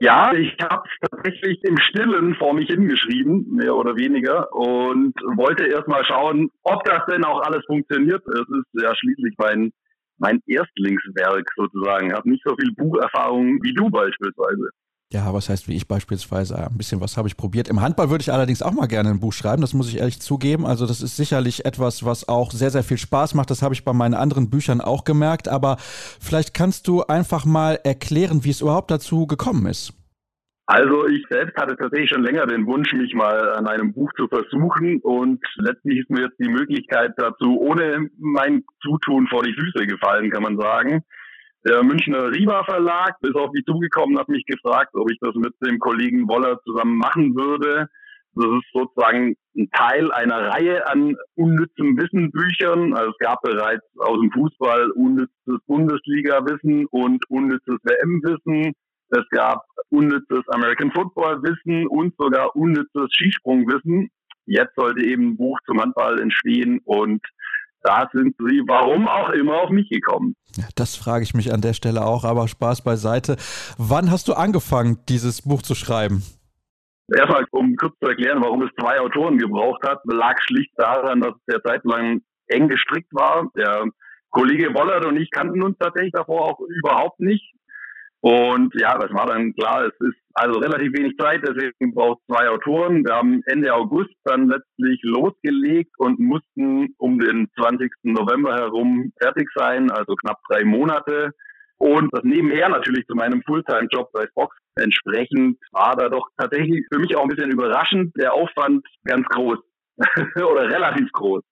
[0.00, 5.64] Ja, ich habe es tatsächlich im Stillen vor mich hingeschrieben, mehr oder weniger, und wollte
[5.66, 8.20] erst mal schauen, ob das denn auch alles funktioniert.
[8.26, 9.72] Es ist ja schließlich mein
[10.22, 12.08] mein Erstlingswerk sozusagen.
[12.08, 14.70] Ich habe nicht so viel Bucherfahrung wie du beispielsweise.
[15.12, 16.56] Ja, was heißt wie ich beispielsweise?
[16.56, 17.68] Ein bisschen was habe ich probiert.
[17.68, 20.20] Im Handball würde ich allerdings auch mal gerne ein Buch schreiben, das muss ich ehrlich
[20.20, 20.64] zugeben.
[20.64, 23.50] Also das ist sicherlich etwas, was auch sehr, sehr viel Spaß macht.
[23.50, 25.48] Das habe ich bei meinen anderen Büchern auch gemerkt.
[25.48, 29.92] Aber vielleicht kannst du einfach mal erklären, wie es überhaupt dazu gekommen ist.
[30.66, 34.28] Also ich selbst hatte tatsächlich schon länger den Wunsch, mich mal an einem Buch zu
[34.28, 39.86] versuchen und letztlich ist mir jetzt die Möglichkeit dazu ohne mein Zutun vor die Füße
[39.86, 41.02] gefallen, kann man sagen.
[41.64, 45.52] Der Münchner Riva Verlag ist auf mich zugekommen, hat mich gefragt, ob ich das mit
[45.64, 47.88] dem Kollegen Woller zusammen machen würde.
[48.34, 52.94] Das ist sozusagen ein Teil einer Reihe an unnützem Wissenbüchern.
[52.94, 58.72] Also es gab bereits aus dem Fußball unnützes Bundesliga-Wissen und unnützes WM-Wissen.
[59.12, 64.10] Es gab unnützes American Football Wissen und sogar unnützes Skisprungwissen.
[64.46, 67.20] Jetzt sollte eben ein Buch zum Handball entstehen und
[67.82, 70.34] da sind sie, warum auch immer, auf mich gekommen.
[70.76, 73.36] Das frage ich mich an der Stelle auch, aber Spaß beiseite.
[73.76, 76.22] Wann hast du angefangen, dieses Buch zu schreiben?
[77.14, 81.34] Erstmal, um kurz zu erklären, warum es zwei Autoren gebraucht hat, lag schlicht daran, dass
[81.34, 83.50] es der Zeit lang eng gestrickt war.
[83.56, 83.84] Der
[84.30, 87.52] Kollege Wollert und ich kannten uns tatsächlich davor auch überhaupt nicht.
[88.22, 92.48] Und ja, das war dann klar, es ist also relativ wenig Zeit, deswegen braucht zwei
[92.48, 93.04] Autoren.
[93.04, 97.90] Wir haben Ende August dann letztlich losgelegt und mussten um den 20.
[98.04, 101.32] November herum fertig sein, also knapp drei Monate.
[101.78, 104.56] Und das nebenher natürlich zu meinem Fulltime-Job bei Fox.
[104.76, 109.58] Entsprechend war da doch tatsächlich für mich auch ein bisschen überraschend der Aufwand ganz groß
[110.36, 111.42] oder relativ groß.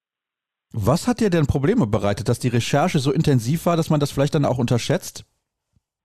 [0.72, 4.12] Was hat dir denn Probleme bereitet, dass die Recherche so intensiv war, dass man das
[4.12, 5.24] vielleicht dann auch unterschätzt?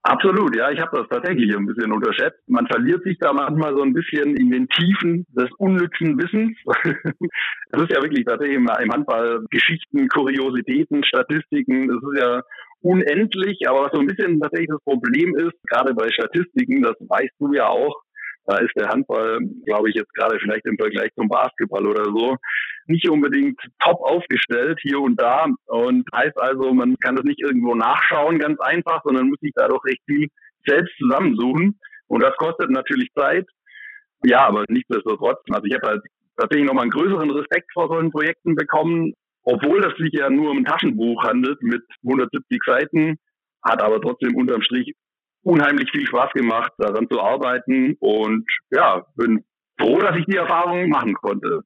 [0.08, 2.38] Absolut, ja, ich habe das tatsächlich ein bisschen unterschätzt.
[2.46, 6.56] Man verliert sich da manchmal so ein bisschen in den Tiefen des unnützen Wissens.
[7.70, 12.40] Das ist ja wirklich tatsächlich im Handball Geschichten, Kuriositäten, Statistiken, das ist ja
[12.80, 17.34] unendlich, aber was so ein bisschen tatsächlich das Problem ist, gerade bei Statistiken, das weißt
[17.40, 18.02] du ja auch,
[18.46, 22.36] da ist der Handball, glaube ich, jetzt gerade vielleicht im Vergleich zum Basketball oder so,
[22.86, 25.46] nicht unbedingt top aufgestellt hier und da.
[25.66, 29.84] Und heißt also, man kann das nicht irgendwo nachschauen, ganz einfach, sondern muss sich dadurch
[29.84, 30.28] recht viel
[30.64, 31.78] selbst zusammensuchen.
[32.06, 33.46] Und das kostet natürlich Zeit.
[34.24, 36.02] Ja, aber nichtsdestotrotz, also ich habe halt
[36.36, 40.58] tatsächlich nochmal einen größeren Respekt vor solchen Projekten bekommen, obwohl das sich ja nur um
[40.58, 43.16] ein Taschenbuch handelt mit 170 Seiten,
[43.62, 44.94] hat aber trotzdem unterm Strich
[45.46, 49.44] unheimlich viel Spaß gemacht, daran zu arbeiten und ja, bin
[49.80, 51.62] froh, dass ich die Erfahrung machen konnte.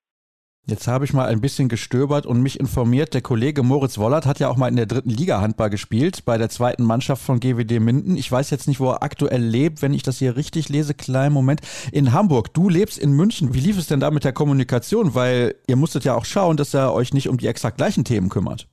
[0.66, 3.14] Jetzt habe ich mal ein bisschen gestöbert und mich informiert.
[3.14, 6.36] Der Kollege Moritz Wollert hat ja auch mal in der dritten Liga Handball gespielt, bei
[6.36, 8.16] der zweiten Mannschaft von GWD Minden.
[8.16, 10.92] Ich weiß jetzt nicht, wo er aktuell lebt, wenn ich das hier richtig lese.
[10.94, 11.62] Kleinen Moment.
[11.90, 12.52] In Hamburg.
[12.52, 13.54] Du lebst in München.
[13.54, 15.14] Wie lief es denn da mit der Kommunikation?
[15.14, 18.28] Weil ihr musstet ja auch schauen, dass er euch nicht um die exakt gleichen Themen
[18.28, 18.68] kümmert.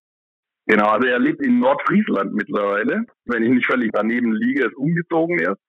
[0.67, 3.06] Genau, also er lebt in Nordfriesland mittlerweile.
[3.25, 5.62] Wenn ich nicht völlig daneben liege, ist umgezogen erst.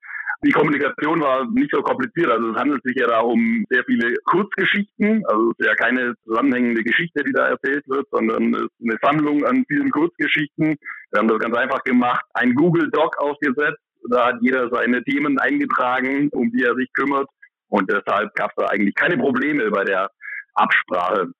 [0.44, 2.30] Die Kommunikation war nicht so kompliziert.
[2.30, 5.24] Also es handelt sich ja da um sehr viele Kurzgeschichten.
[5.26, 8.98] Also es ist ja keine zusammenhängende Geschichte, die da erzählt wird, sondern es ist eine
[9.02, 10.76] Sammlung an vielen Kurzgeschichten.
[11.10, 12.24] Wir haben das ganz einfach gemacht.
[12.34, 13.80] Ein Google Doc aufgesetzt.
[14.10, 17.28] Da hat jeder seine Themen eingetragen, um die er sich kümmert.
[17.68, 20.08] Und deshalb gab es da eigentlich keine Probleme bei der
[20.54, 21.30] Absprache.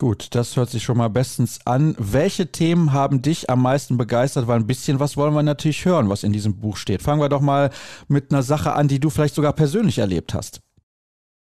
[0.00, 1.96] Gut, das hört sich schon mal bestens an.
[1.98, 4.46] Welche Themen haben dich am meisten begeistert?
[4.46, 7.02] Weil ein bisschen was wollen wir natürlich hören, was in diesem Buch steht.
[7.02, 7.70] Fangen wir doch mal
[8.06, 10.62] mit einer Sache an, die du vielleicht sogar persönlich erlebt hast.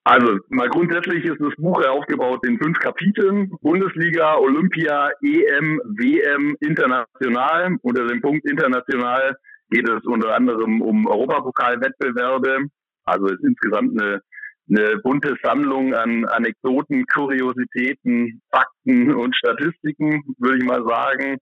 [0.06, 3.52] Also mal grundsätzlich ist das Buch aufgebaut in fünf Kapiteln.
[3.62, 7.78] Bundesliga, Olympia, EM, WM, international.
[7.84, 9.38] Unter dem Punkt international
[9.70, 12.66] geht es unter anderem um Europapokalwettbewerbe.
[13.06, 14.22] Also ist insgesamt eine,
[14.70, 21.38] eine bunte Sammlung an Anekdoten, Kuriositäten, Fakten und Statistiken, würde ich mal sagen.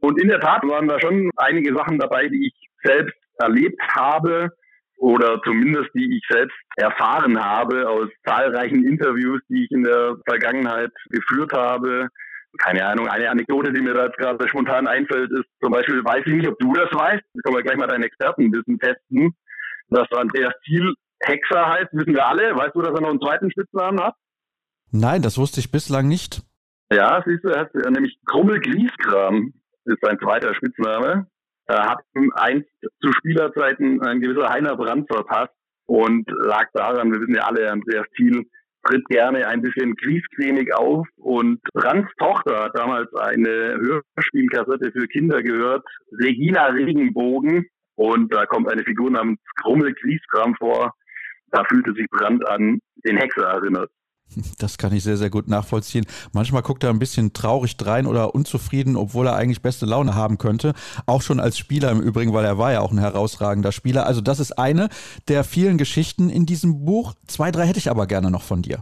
[0.00, 4.50] Und in der Tat waren da schon einige Sachen dabei, die ich selbst erlebt habe
[4.98, 10.92] oder zumindest die ich selbst erfahren habe aus zahlreichen Interviews, die ich in der Vergangenheit
[11.10, 12.08] geführt habe.
[12.58, 16.22] Keine Ahnung, eine Anekdote, die mir da jetzt gerade spontan einfällt, ist zum Beispiel, weiß
[16.26, 19.34] ich nicht, ob du das weißt, können wir gleich mal deinen Expertenwissen testen,
[19.88, 22.54] dass Andreas Thiel Hexer heißt, wissen wir alle.
[22.56, 24.14] Weißt du, dass er noch einen zweiten Spitznamen hat?
[24.92, 26.42] Nein, das wusste ich bislang nicht.
[26.92, 29.52] Ja, siehst du, er hat nämlich Krummel Grieskram
[29.86, 31.26] ist sein zweiter Spitzname
[31.66, 32.00] äh, hat
[32.34, 32.68] einst
[33.00, 35.54] zu Spielerzeiten ein gewisser Heiner Brandt verpasst
[35.86, 38.46] und lag daran, wir wissen ja alle, Andreas Thiel
[38.86, 43.78] tritt gerne ein bisschen griescremig auf und Brands Tochter hat damals eine
[44.14, 45.86] Hörspielkassette für Kinder gehört,
[46.22, 50.92] Regina Regenbogen und da kommt eine Figur namens Krummel Grieskram vor.
[51.54, 53.90] Da fühlte sich Brand an den Hexer erinnert.
[54.58, 56.06] Das kann ich sehr, sehr gut nachvollziehen.
[56.32, 60.38] Manchmal guckt er ein bisschen traurig drein oder unzufrieden, obwohl er eigentlich beste Laune haben
[60.38, 60.72] könnte.
[61.06, 64.06] Auch schon als Spieler im Übrigen, weil er war ja auch ein herausragender Spieler.
[64.06, 64.88] Also das ist eine
[65.28, 67.14] der vielen Geschichten in diesem Buch.
[67.28, 68.80] Zwei, drei hätte ich aber gerne noch von dir.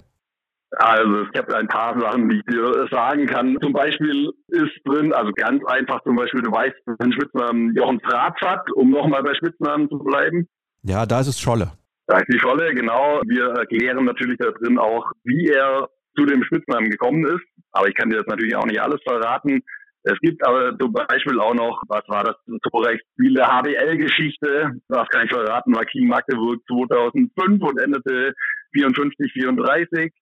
[0.77, 3.59] Also es gibt ein paar Sachen, die ich dir sagen kann.
[3.61, 8.41] Zum Beispiel ist drin, also ganz einfach zum Beispiel, du weißt, den Spitznamen Jochen Fratz
[8.41, 10.49] hat, um nochmal bei Spitznamen zu bleiben.
[10.83, 11.73] Ja, da ist es Scholle.
[12.07, 13.23] Da die Scholle, genau.
[13.27, 17.45] Wir erklären natürlich da drin auch, wie er zu dem Spitznamen gekommen ist.
[17.73, 19.63] Aber ich kann dir das natürlich auch nicht alles verraten.
[20.05, 22.35] Es gibt aber zum Beispiel auch noch, was war das,
[22.71, 24.73] Torrechtsspiel der HBL-Geschichte.
[24.89, 28.35] Das kann ich verraten, war King Magdeburg 2005 und endete
[28.73, 30.13] 54, 34.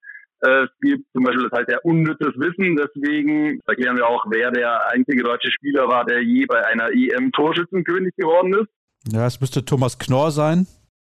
[0.43, 4.91] Es gibt zum Beispiel, das heißt ja unnützes Wissen, deswegen erklären wir auch, wer der
[4.91, 8.69] einzige deutsche Spieler war, der je bei einer EM Torschützenkönig geworden ist.
[9.13, 10.67] Ja, es müsste Thomas Knorr sein.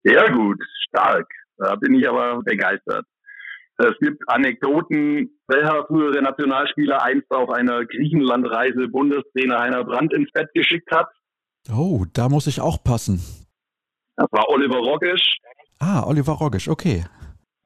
[0.08, 1.28] Sehr gut, stark.
[1.58, 3.06] Da bin ich aber begeistert.
[3.78, 10.50] Es gibt Anekdoten, welcher frühere Nationalspieler einst auf einer Griechenlandreise Bundestrainer Heiner Brandt ins Bett
[10.54, 11.10] geschickt hat.
[11.72, 13.20] Oh, da muss ich auch passen.
[14.16, 15.38] Das war Oliver Rogisch.
[15.80, 17.04] Ah, Oliver Rogisch, okay.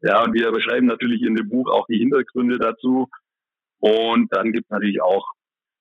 [0.00, 3.08] ja, und wir beschreiben natürlich in dem Buch auch die Hintergründe dazu.
[3.80, 5.24] Und dann gibt es natürlich auch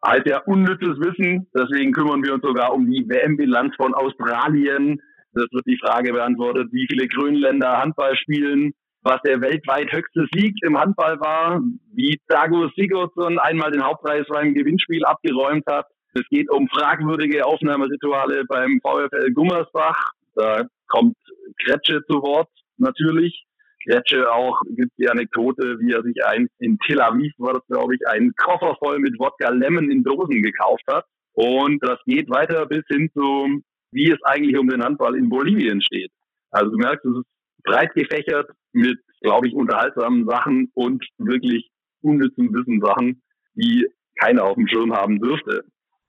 [0.03, 1.47] halt ja unnützes Wissen.
[1.53, 5.01] Deswegen kümmern wir uns sogar um die WM-Bilanz von Australien.
[5.33, 10.55] Das wird die Frage beantwortet, wie viele Grönländer Handball spielen, was der weltweit höchste Sieg
[10.63, 11.61] im Handball war,
[11.93, 15.87] wie Dago Sigurdsson einmal den Hauptpreis beim Gewinnspiel abgeräumt hat.
[16.13, 20.11] Es geht um fragwürdige Aufnahmerituale beim VfL Gummersbach.
[20.35, 21.15] Da kommt
[21.63, 23.46] Kretsche zu Wort, natürlich.
[23.87, 27.95] Kretsche auch gibt die Anekdote, wie er sich einst in Tel Aviv, war das glaube
[27.95, 31.05] ich, einen Koffer voll mit Wodka Lemon in Dosen gekauft hat.
[31.33, 35.81] Und das geht weiter bis hin zu, wie es eigentlich um den Handball in Bolivien
[35.81, 36.11] steht.
[36.51, 37.27] Also du merkst, es ist
[37.63, 41.69] breit gefächert mit, glaube ich, unterhaltsamen Sachen und wirklich
[42.01, 43.21] unnützen Wissenssachen,
[43.55, 43.87] die
[44.19, 45.63] keiner auf dem Schirm haben dürfte.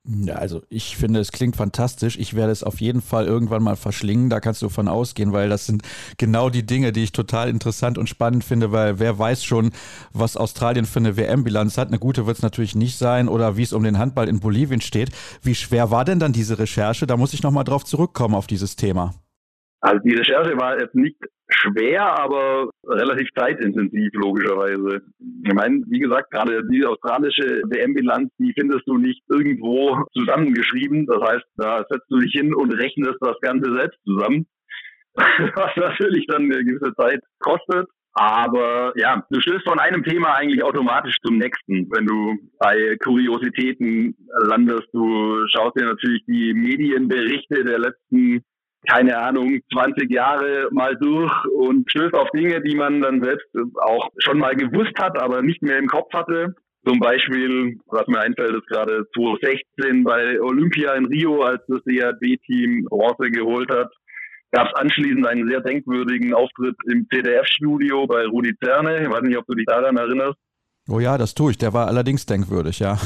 [0.06, 2.18] Ja, also ich finde, es klingt fantastisch.
[2.18, 4.30] Ich werde es auf jeden Fall irgendwann mal verschlingen.
[4.30, 5.82] Da kannst du von ausgehen, weil das sind
[6.16, 9.70] genau die Dinge, die ich total interessant und spannend finde, weil wer weiß schon,
[10.12, 11.88] was Australien für eine WM-Bilanz hat.
[11.88, 14.80] Eine gute wird es natürlich nicht sein oder wie es um den Handball in Bolivien
[14.80, 15.10] steht.
[15.42, 17.06] Wie schwer war denn dann diese Recherche?
[17.06, 19.14] Da muss ich nochmal drauf zurückkommen auf dieses Thema.
[19.80, 25.02] Also die Recherche war jetzt nicht schwer, aber relativ zeitintensiv, logischerweise.
[25.44, 31.06] Ich meine, wie gesagt, gerade die australische WM-Bilanz, die findest du nicht irgendwo zusammengeschrieben.
[31.06, 34.46] Das heißt, da setzt du dich hin und rechnest das Ganze selbst zusammen.
[35.14, 37.88] Was natürlich dann eine gewisse Zeit kostet.
[38.14, 41.88] Aber ja, du stößt von einem Thema eigentlich automatisch zum nächsten.
[41.90, 48.42] Wenn du bei Kuriositäten landest, du schaust dir natürlich die Medienberichte der letzten
[48.86, 53.46] keine Ahnung, 20 Jahre mal durch und stößt auf Dinge, die man dann selbst
[53.80, 56.54] auch schon mal gewusst hat, aber nicht mehr im Kopf hatte.
[56.86, 62.84] Zum Beispiel, was mir einfällt, ist gerade 2016 bei Olympia in Rio, als das DRB-Team
[62.88, 63.92] Bronze geholt hat,
[64.52, 69.02] gab es anschließend einen sehr denkwürdigen Auftritt im ZDF-Studio bei Rudi Zerne.
[69.02, 70.38] Ich weiß nicht, ob du dich daran erinnerst.
[70.90, 71.58] Oh ja, das tue ich.
[71.58, 72.98] Der war allerdings denkwürdig, ja.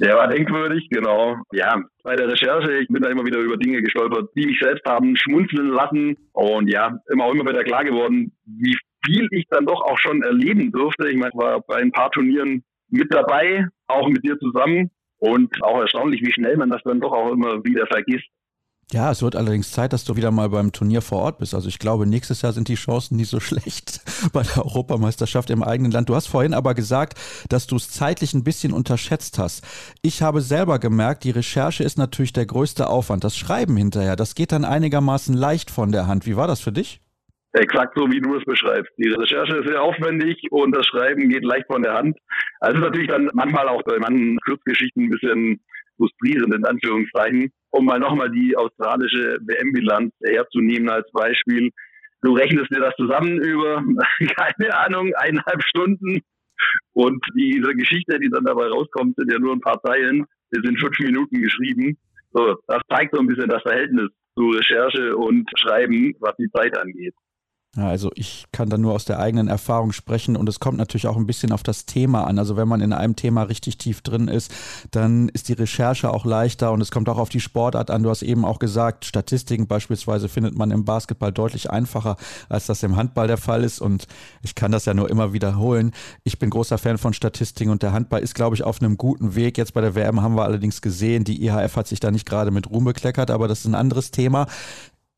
[0.00, 1.36] Der war denkwürdig, genau.
[1.52, 4.84] Ja, bei der Recherche, ich bin da immer wieder über Dinge gestolpert, die mich selbst
[4.86, 6.16] haben schmunzeln lassen.
[6.32, 10.22] Und ja, immer auch immer wieder klar geworden, wie viel ich dann doch auch schon
[10.22, 11.08] erleben durfte.
[11.08, 14.90] Ich meine, ich war bei ein paar Turnieren mit dabei, auch mit dir zusammen.
[15.18, 18.26] Und auch erstaunlich, wie schnell man das dann doch auch immer wieder vergisst.
[18.92, 21.54] Ja, es wird allerdings Zeit, dass du wieder mal beim Turnier vor Ort bist.
[21.54, 24.02] Also ich glaube, nächstes Jahr sind die Chancen nicht so schlecht
[24.34, 26.10] bei der Europameisterschaft im eigenen Land.
[26.10, 27.14] Du hast vorhin aber gesagt,
[27.48, 29.64] dass du es zeitlich ein bisschen unterschätzt hast.
[30.02, 33.24] Ich habe selber gemerkt, die Recherche ist natürlich der größte Aufwand.
[33.24, 36.26] Das Schreiben hinterher, das geht dann einigermaßen leicht von der Hand.
[36.26, 37.00] Wie war das für dich?
[37.54, 38.92] Exakt so, wie du es beschreibst.
[38.98, 42.18] Die Recherche ist sehr aufwendig und das Schreiben geht leicht von der Hand.
[42.60, 45.60] Also natürlich dann manchmal auch bei manchen Kurzgeschichten ein bisschen
[45.96, 51.70] frustrierend, in Anführungszeichen um mal nochmal die australische WM-Bilanz herzunehmen als Beispiel.
[52.22, 53.82] Du rechnest dir das zusammen über,
[54.36, 56.20] keine Ahnung, eineinhalb Stunden.
[56.92, 60.24] Und diese Geschichte, die dann dabei rauskommt, sind ja nur ein paar Zeilen.
[60.54, 61.98] Die sind fünf Minuten geschrieben.
[62.32, 66.76] So, das zeigt so ein bisschen das Verhältnis zu Recherche und Schreiben, was die Zeit
[66.78, 67.14] angeht.
[67.74, 71.06] Ja, also ich kann da nur aus der eigenen Erfahrung sprechen und es kommt natürlich
[71.06, 72.38] auch ein bisschen auf das Thema an.
[72.38, 74.52] Also wenn man in einem Thema richtig tief drin ist,
[74.90, 78.02] dann ist die Recherche auch leichter und es kommt auch auf die Sportart an.
[78.02, 82.16] Du hast eben auch gesagt, Statistiken beispielsweise findet man im Basketball deutlich einfacher,
[82.50, 84.06] als das im Handball der Fall ist und
[84.42, 85.92] ich kann das ja nur immer wiederholen.
[86.24, 89.34] Ich bin großer Fan von Statistiken und der Handball ist, glaube ich, auf einem guten
[89.34, 89.56] Weg.
[89.56, 92.50] Jetzt bei der WM haben wir allerdings gesehen, die IHF hat sich da nicht gerade
[92.50, 94.46] mit Ruhm bekleckert, aber das ist ein anderes Thema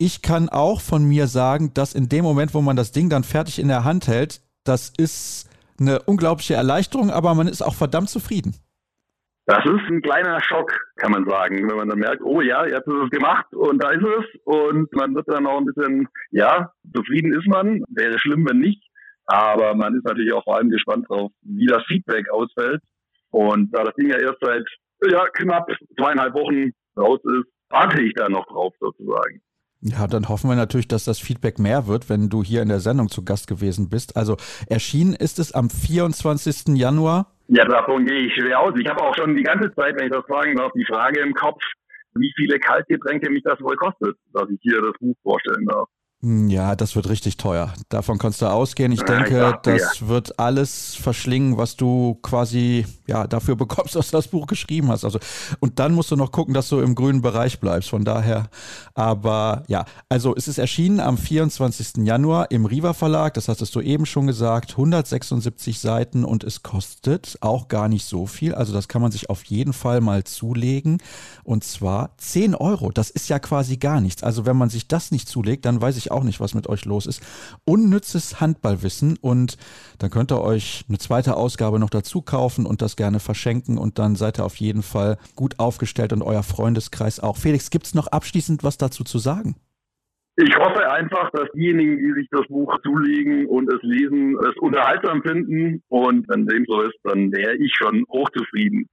[0.05, 3.25] ich kann auch von mir sagen, dass in dem Moment, wo man das Ding dann
[3.25, 5.49] fertig in der Hand hält, das ist
[5.81, 8.55] eine unglaubliche Erleichterung, aber man ist auch verdammt zufrieden.
[9.47, 12.87] Das ist ein kleiner Schock, kann man sagen, wenn man dann merkt, oh ja, jetzt
[12.87, 16.71] ist es gemacht und da ist es und man wird dann auch ein bisschen, ja,
[16.95, 18.83] zufrieden ist man, wäre schlimm, wenn nicht,
[19.25, 22.83] aber man ist natürlich auch vor allem gespannt drauf, wie das Feedback ausfällt
[23.31, 24.67] und da das Ding ja erst seit,
[25.11, 25.67] ja, knapp
[25.99, 29.41] zweieinhalb Wochen raus ist, warte ich da noch drauf sozusagen.
[29.87, 32.81] Ja, dann hoffen wir natürlich, dass das Feedback mehr wird, wenn du hier in der
[32.81, 34.17] Sendung zu Gast gewesen bist.
[34.17, 36.75] Also erschienen ist es am 24.
[36.75, 37.27] Januar.
[37.49, 38.73] Ja, davon gehe ich schwer aus.
[38.79, 41.35] Ich habe auch schon die ganze Zeit, wenn ich das fragen darf, die Frage im
[41.35, 41.63] Kopf,
[42.15, 45.87] wie viele Kaltgetränke mich das wohl kostet, dass ich hier das Buch vorstellen darf.
[46.25, 47.75] Hm, ja, das wird richtig teuer.
[47.91, 48.93] Davon kannst du ausgehen.
[48.93, 50.09] Ich denke, ja, das ja.
[50.09, 55.05] wird alles verschlingen, was du quasi ja dafür bekommst, dass du das Buch geschrieben hast.
[55.05, 55.19] Also
[55.61, 57.91] und dann musst du noch gucken, dass du im grünen Bereich bleibst.
[57.91, 58.49] Von daher,
[58.95, 62.07] aber ja, also es ist erschienen am 24.
[62.07, 63.35] Januar im Riva Verlag.
[63.35, 64.71] Das hattest du eben schon gesagt.
[64.71, 68.55] 176 Seiten und es kostet auch gar nicht so viel.
[68.55, 71.03] Also das kann man sich auf jeden Fall mal zulegen.
[71.43, 72.91] Und zwar 10 Euro.
[72.91, 74.23] Das ist ja quasi gar nichts.
[74.23, 76.85] Also wenn man sich das nicht zulegt, dann weiß ich auch nicht, was mit euch
[76.85, 77.23] los ist.
[77.65, 79.57] Unnützes Handballwissen und
[79.99, 83.99] dann könnt ihr euch eine zweite Ausgabe noch dazu kaufen und das gerne verschenken und
[83.99, 87.37] dann seid ihr auf jeden Fall gut aufgestellt und euer Freundeskreis auch.
[87.37, 89.57] Felix, gibt es noch abschließend was dazu zu sagen?
[90.37, 95.23] Ich hoffe einfach, dass diejenigen, die sich das Buch zulegen und es lesen, es unterhaltsam
[95.23, 95.81] finden.
[95.89, 98.89] Und wenn dem so ist, dann wäre ich schon hochzufrieden.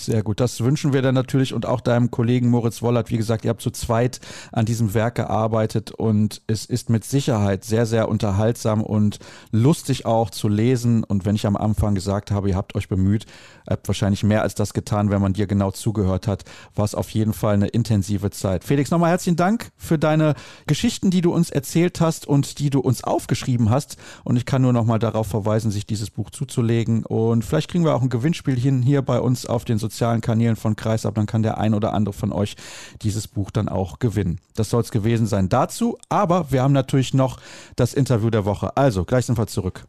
[0.00, 3.10] Sehr gut, das wünschen wir dann natürlich und auch deinem Kollegen Moritz Wollert.
[3.10, 7.64] Wie gesagt, ihr habt zu zweit an diesem Werk gearbeitet und es ist mit Sicherheit
[7.64, 9.18] sehr, sehr unterhaltsam und
[9.50, 11.04] lustig auch zu lesen.
[11.04, 13.26] Und wenn ich am Anfang gesagt habe, ihr habt euch bemüht,
[13.68, 17.10] habt wahrscheinlich mehr als das getan, wenn man dir genau zugehört hat, war es auf
[17.10, 18.64] jeden Fall eine intensive Zeit.
[18.64, 20.34] Felix, nochmal herzlichen Dank für deine
[20.66, 23.98] Geschichten, die du uns erzählt hast und die du uns aufgeschrieben hast.
[24.24, 27.04] Und ich kann nur nochmal darauf verweisen, sich dieses Buch zuzulegen.
[27.04, 30.56] Und vielleicht kriegen wir auch ein Gewinnspiel hin hier bei uns auf den sozialen Kanälen
[30.56, 32.56] von Kreisab, dann kann der ein oder andere von euch
[33.02, 34.40] dieses Buch dann auch gewinnen.
[34.54, 37.38] Das soll es gewesen sein dazu, aber wir haben natürlich noch
[37.76, 38.76] das Interview der Woche.
[38.76, 39.86] Also, gleich sind wir zurück.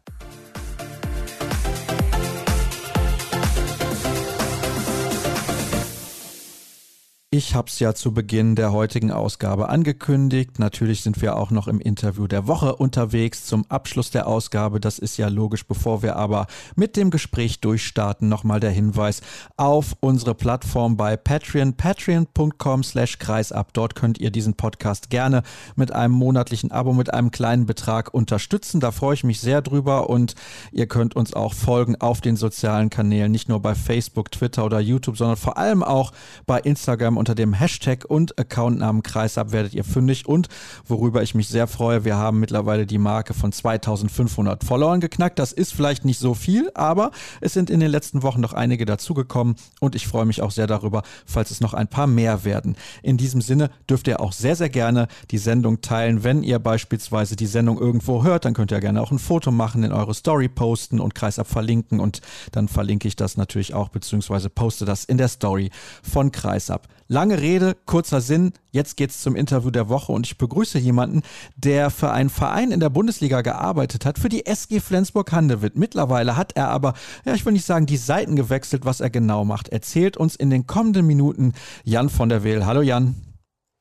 [7.36, 10.60] Ich habe es ja zu Beginn der heutigen Ausgabe angekündigt.
[10.60, 14.78] Natürlich sind wir auch noch im Interview der Woche unterwegs zum Abschluss der Ausgabe.
[14.78, 15.66] Das ist ja logisch.
[15.66, 19.20] Bevor wir aber mit dem Gespräch durchstarten, nochmal der Hinweis
[19.56, 23.72] auf unsere Plattform bei Patreon, patreon.com slash kreisab.
[23.72, 25.42] Dort könnt ihr diesen Podcast gerne
[25.74, 28.78] mit einem monatlichen Abo, mit einem kleinen Betrag unterstützen.
[28.78, 30.36] Da freue ich mich sehr drüber und
[30.70, 34.78] ihr könnt uns auch folgen auf den sozialen Kanälen, nicht nur bei Facebook, Twitter oder
[34.78, 36.12] YouTube, sondern vor allem auch
[36.46, 40.48] bei Instagram unter dem Hashtag und Accountnamen Kreisab werdet ihr fündig und
[40.86, 45.38] worüber ich mich sehr freue, wir haben mittlerweile die Marke von 2500 Followern geknackt.
[45.38, 48.84] Das ist vielleicht nicht so viel, aber es sind in den letzten Wochen noch einige
[48.84, 52.76] dazugekommen und ich freue mich auch sehr darüber, falls es noch ein paar mehr werden.
[53.02, 56.24] In diesem Sinne dürft ihr auch sehr, sehr gerne die Sendung teilen.
[56.24, 59.82] Wenn ihr beispielsweise die Sendung irgendwo hört, dann könnt ihr gerne auch ein Foto machen,
[59.82, 62.20] in eure Story posten und Kreisab verlinken und
[62.52, 65.70] dann verlinke ich das natürlich auch, beziehungsweise poste das in der Story
[66.02, 66.86] von Kreisab.
[67.14, 68.54] Lange Rede, kurzer Sinn.
[68.72, 71.22] Jetzt geht's zum Interview der Woche und ich begrüße jemanden,
[71.56, 75.76] der für einen Verein in der Bundesliga gearbeitet hat, für die SG Flensburg-Handewitt.
[75.76, 76.94] Mittlerweile hat er aber,
[77.24, 79.68] ja, ich will nicht sagen, die Seiten gewechselt, was er genau macht.
[79.68, 81.52] Erzählt uns in den kommenden Minuten
[81.84, 82.66] Jan von der Wehl.
[82.66, 83.14] Hallo Jan.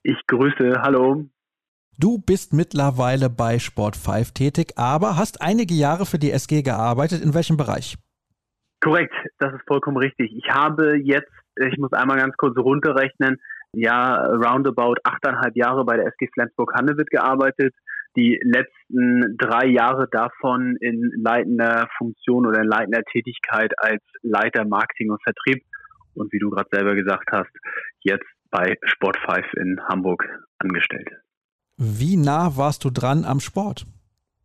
[0.04, 1.26] Ich grüße, hallo.
[1.98, 7.24] Du bist mittlerweile bei Sport 5 tätig, aber hast einige Jahre für die SG gearbeitet.
[7.24, 7.98] In welchem Bereich?
[8.80, 10.32] Korrekt, das ist vollkommen richtig.
[10.36, 13.40] Ich habe jetzt, ich muss einmal ganz kurz runterrechnen,
[13.74, 17.74] ja, roundabout achteinhalb Jahre bei der SG Flensburg-Handewitt gearbeitet.
[18.16, 25.10] Die letzten drei Jahre davon in leitender Funktion oder in leitender Tätigkeit als Leiter Marketing
[25.10, 25.64] und Vertrieb.
[26.14, 27.50] Und wie du gerade selber gesagt hast,
[28.02, 30.24] jetzt bei Sport 5 in Hamburg
[30.60, 31.10] angestellt.
[31.78, 33.88] Wie nah warst du dran am Sport?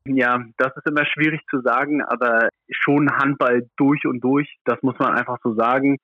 [0.06, 4.98] Ja, das ist immer schwierig zu sagen, aber schon Handball durch und durch, das muss
[4.98, 5.98] man einfach so sagen.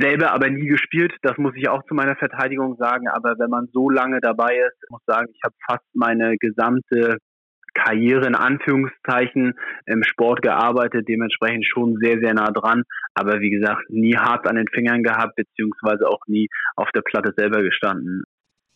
[0.00, 3.68] Selber aber nie gespielt, das muss ich auch zu meiner Verteidigung sagen, aber wenn man
[3.72, 7.18] so lange dabei ist, muss ich sagen, ich habe fast meine gesamte
[7.74, 9.54] Karriere in Anführungszeichen
[9.86, 12.84] im Sport gearbeitet, dementsprechend schon sehr, sehr nah dran,
[13.14, 17.32] aber wie gesagt, nie hart an den Fingern gehabt, beziehungsweise auch nie auf der Platte
[17.36, 18.23] selber gestanden.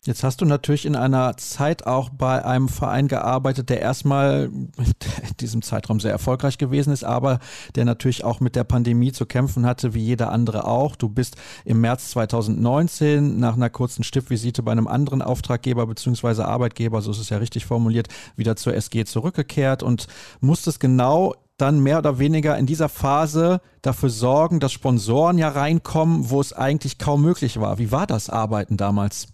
[0.09, 4.45] Jetzt hast du natürlich in einer Zeit auch bei einem Verein gearbeitet, der erstmal
[4.79, 7.41] in diesem Zeitraum sehr erfolgreich gewesen ist, aber
[7.75, 10.97] der natürlich auch mit der Pandemie zu kämpfen hatte, wie jeder andere auch.
[10.97, 11.37] Du bist
[11.67, 16.41] im März 2019 nach einer kurzen Stippvisite bei einem anderen Auftraggeber bzw.
[16.41, 20.07] Arbeitgeber, so ist es ja richtig formuliert, wieder zur SG zurückgekehrt und
[20.41, 26.31] musstest genau dann mehr oder weniger in dieser Phase dafür sorgen, dass Sponsoren ja reinkommen,
[26.31, 27.77] wo es eigentlich kaum möglich war.
[27.77, 29.29] Wie war das Arbeiten damals?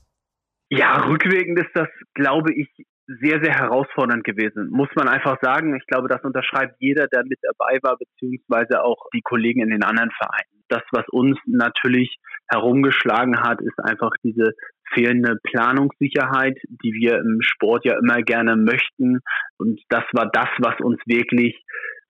[0.70, 2.68] Ja, rückwirkend ist das, glaube ich,
[3.06, 5.76] sehr, sehr herausfordernd gewesen, muss man einfach sagen.
[5.76, 9.82] Ich glaube, das unterschreibt jeder, der mit dabei war, beziehungsweise auch die Kollegen in den
[9.82, 10.64] anderen Vereinen.
[10.68, 12.16] Das, was uns natürlich
[12.48, 14.52] herumgeschlagen hat, ist einfach diese
[14.92, 19.20] fehlende Planungssicherheit, die wir im Sport ja immer gerne möchten.
[19.58, 21.62] Und das war das, was uns wirklich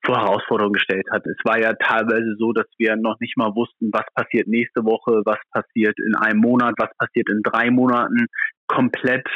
[0.04, 1.26] vor Herausforderungen gestellt hat.
[1.26, 5.22] Es war ja teilweise so, dass wir noch nicht mal wussten, was passiert nächste Woche,
[5.24, 8.26] was passiert in einem Monat, was passiert in drei Monaten.
[8.66, 9.26] Komplett,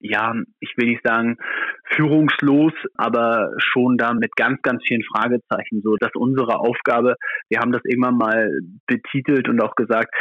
[0.00, 1.36] ja, ich will nicht sagen
[1.90, 5.82] führungslos, aber schon da mit ganz, ganz vielen Fragezeichen.
[5.82, 7.16] So, dass unsere Aufgabe,
[7.48, 8.50] wir haben das irgendwann mal
[8.86, 10.14] betitelt und auch gesagt,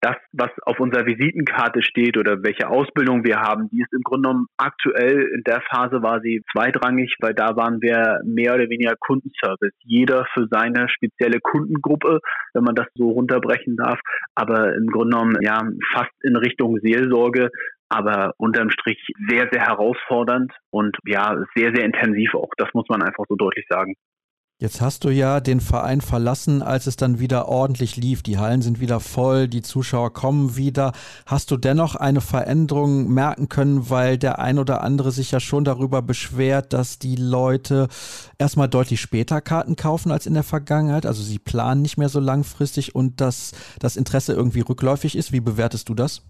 [0.00, 4.28] das, was auf unserer Visitenkarte steht oder welche Ausbildung wir haben, die ist im Grunde
[4.28, 8.94] genommen aktuell in der Phase war sie zweitrangig, weil da waren wir mehr oder weniger
[8.98, 9.74] Kundenservice.
[9.82, 12.20] Jeder für seine spezielle Kundengruppe,
[12.54, 14.00] wenn man das so runterbrechen darf,
[14.34, 17.50] aber im Grunde genommen ja fast in Richtung Seelsorge,
[17.88, 22.50] aber unterm Strich sehr, sehr herausfordernd und ja, sehr, sehr intensiv auch.
[22.56, 23.94] Das muss man einfach so deutlich sagen.
[24.60, 28.24] Jetzt hast du ja den Verein verlassen, als es dann wieder ordentlich lief.
[28.24, 30.90] Die Hallen sind wieder voll, die Zuschauer kommen wieder.
[31.26, 35.62] Hast du dennoch eine Veränderung merken können, weil der ein oder andere sich ja schon
[35.62, 37.86] darüber beschwert, dass die Leute
[38.36, 41.06] erstmal deutlich später Karten kaufen als in der Vergangenheit?
[41.06, 45.30] Also sie planen nicht mehr so langfristig und dass das Interesse irgendwie rückläufig ist.
[45.30, 46.22] Wie bewertest du das?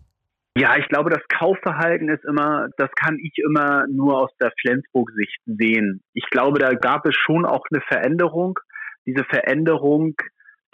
[0.56, 5.40] Ja, ich glaube, das Kaufverhalten ist immer, das kann ich immer nur aus der Flensburg-Sicht
[5.46, 6.02] sehen.
[6.14, 8.58] Ich glaube, da gab es schon auch eine Veränderung.
[9.06, 10.14] Diese Veränderung,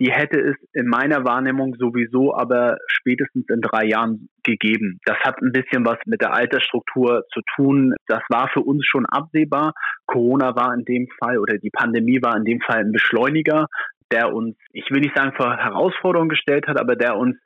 [0.01, 4.99] die hätte es in meiner Wahrnehmung sowieso aber spätestens in drei Jahren gegeben.
[5.05, 7.95] Das hat ein bisschen was mit der Altersstruktur zu tun.
[8.07, 9.73] Das war für uns schon absehbar.
[10.07, 13.67] Corona war in dem Fall oder die Pandemie war in dem Fall ein Beschleuniger,
[14.11, 17.37] der uns, ich will nicht sagen vor Herausforderungen gestellt hat, aber der uns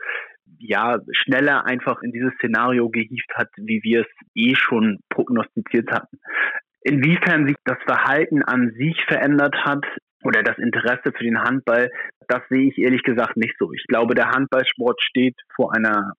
[0.59, 6.19] ja schneller einfach in dieses Szenario gehievt hat, wie wir es eh schon prognostiziert hatten.
[6.83, 9.85] Inwiefern sich das Verhalten an sich verändert hat
[10.25, 11.91] oder das Interesse für den Handball,
[12.29, 13.73] das sehe ich ehrlich gesagt nicht so.
[13.73, 16.13] Ich glaube, der Handballsport steht vor einer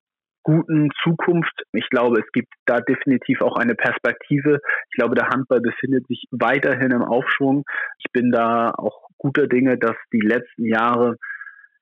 [0.44, 1.54] guten Zukunft.
[1.74, 4.60] Ich glaube, es gibt da definitiv auch eine Perspektive.
[4.90, 7.64] Ich glaube, der Handball befindet sich weiterhin im Aufschwung.
[8.00, 11.18] Ich bin da auch guter Dinge, dass die letzten Jahre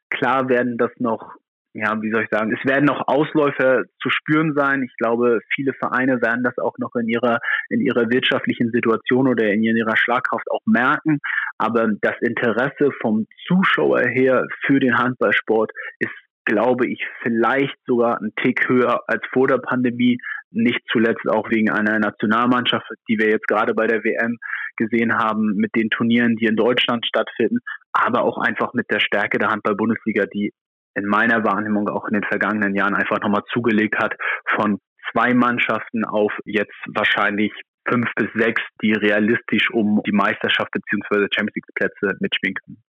[0.10, 1.36] klar werden, dass noch
[1.78, 4.82] ja, wie soll ich sagen, es werden noch Ausläufer zu spüren sein.
[4.82, 9.46] Ich glaube, viele Vereine werden das auch noch in ihrer, in ihrer wirtschaftlichen Situation oder
[9.52, 11.20] in ihrer Schlagkraft auch merken.
[11.60, 16.12] Aber das Interesse vom Zuschauer her für den Handballsport ist,
[16.46, 20.18] glaube ich, vielleicht sogar ein Tick höher als vor der Pandemie.
[20.50, 24.38] Nicht zuletzt auch wegen einer Nationalmannschaft, die wir jetzt gerade bei der WM
[24.78, 27.60] gesehen haben, mit den Turnieren, die in Deutschland stattfinden,
[27.92, 30.54] aber auch einfach mit der Stärke der Handball-Bundesliga, die
[30.98, 34.16] in meiner Wahrnehmung auch in den vergangenen Jahren einfach nochmal zugelegt hat
[34.56, 34.80] von
[35.12, 37.54] zwei Mannschaften auf jetzt wahrscheinlich
[37.88, 41.28] fünf bis sechs, die realistisch um die Meisterschaft bzw.
[41.32, 42.84] Champions League Plätze mitspielen können.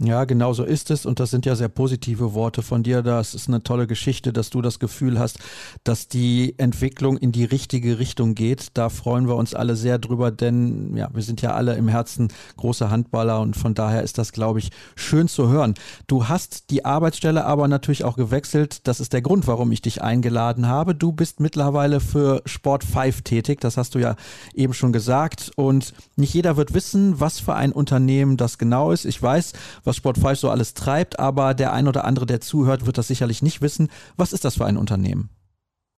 [0.00, 3.02] Ja, genau so ist es und das sind ja sehr positive Worte von dir.
[3.02, 5.40] Das ist eine tolle Geschichte, dass du das Gefühl hast,
[5.82, 8.68] dass die Entwicklung in die richtige Richtung geht.
[8.74, 12.28] Da freuen wir uns alle sehr drüber, denn ja, wir sind ja alle im Herzen
[12.58, 15.74] große Handballer und von daher ist das, glaube ich, schön zu hören.
[16.06, 18.86] Du hast die Arbeitsstelle aber natürlich auch gewechselt.
[18.86, 20.94] Das ist der Grund, warum ich dich eingeladen habe.
[20.94, 24.14] Du bist mittlerweile für Sport 5 tätig, das hast du ja
[24.54, 29.04] eben schon gesagt und nicht jeder wird wissen, was für ein Unternehmen das genau ist.
[29.04, 29.54] Ich weiß,
[29.88, 33.08] was Sport 5 so alles treibt, aber der ein oder andere, der zuhört, wird das
[33.08, 33.88] sicherlich nicht wissen.
[34.16, 35.30] Was ist das für ein Unternehmen?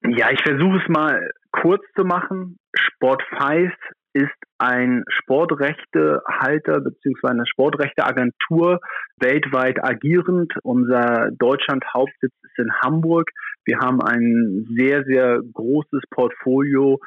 [0.02, 2.56] Ja, ich versuche es mal kurz zu machen.
[2.74, 3.72] Sport 5
[4.12, 7.28] ist ein Sportrechtehalter bzw.
[7.28, 8.80] eine Sportrechteagentur
[9.18, 10.52] weltweit agierend.
[10.62, 13.28] Unser Deutschland-Hauptsitz ist in Hamburg.
[13.64, 16.98] Wir haben ein sehr, sehr großes Portfolio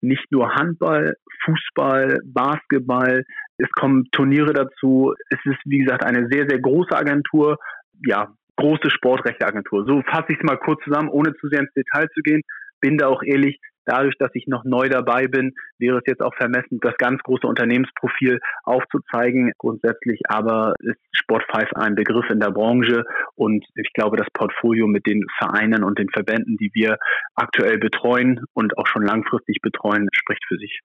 [0.00, 1.14] nicht nur Handball,
[1.44, 3.24] Fußball, Basketball.
[3.58, 5.14] Es kommen Turniere dazu.
[5.30, 7.58] Es ist, wie gesagt, eine sehr, sehr große Agentur.
[8.04, 9.84] Ja, große Sportrechteagentur.
[9.86, 12.42] So fasse ich es mal kurz zusammen, ohne zu sehr ins Detail zu gehen.
[12.80, 16.34] Bin da auch ehrlich, Dadurch, dass ich noch neu dabei bin, wäre es jetzt auch
[16.34, 19.52] vermessen, das ganz große Unternehmensprofil aufzuzeigen.
[19.58, 23.04] Grundsätzlich aber ist Sport 5 ein Begriff in der Branche
[23.36, 26.98] und ich glaube, das Portfolio mit den Vereinen und den Verbänden, die wir
[27.36, 30.80] aktuell betreuen und auch schon langfristig betreuen, spricht für sich.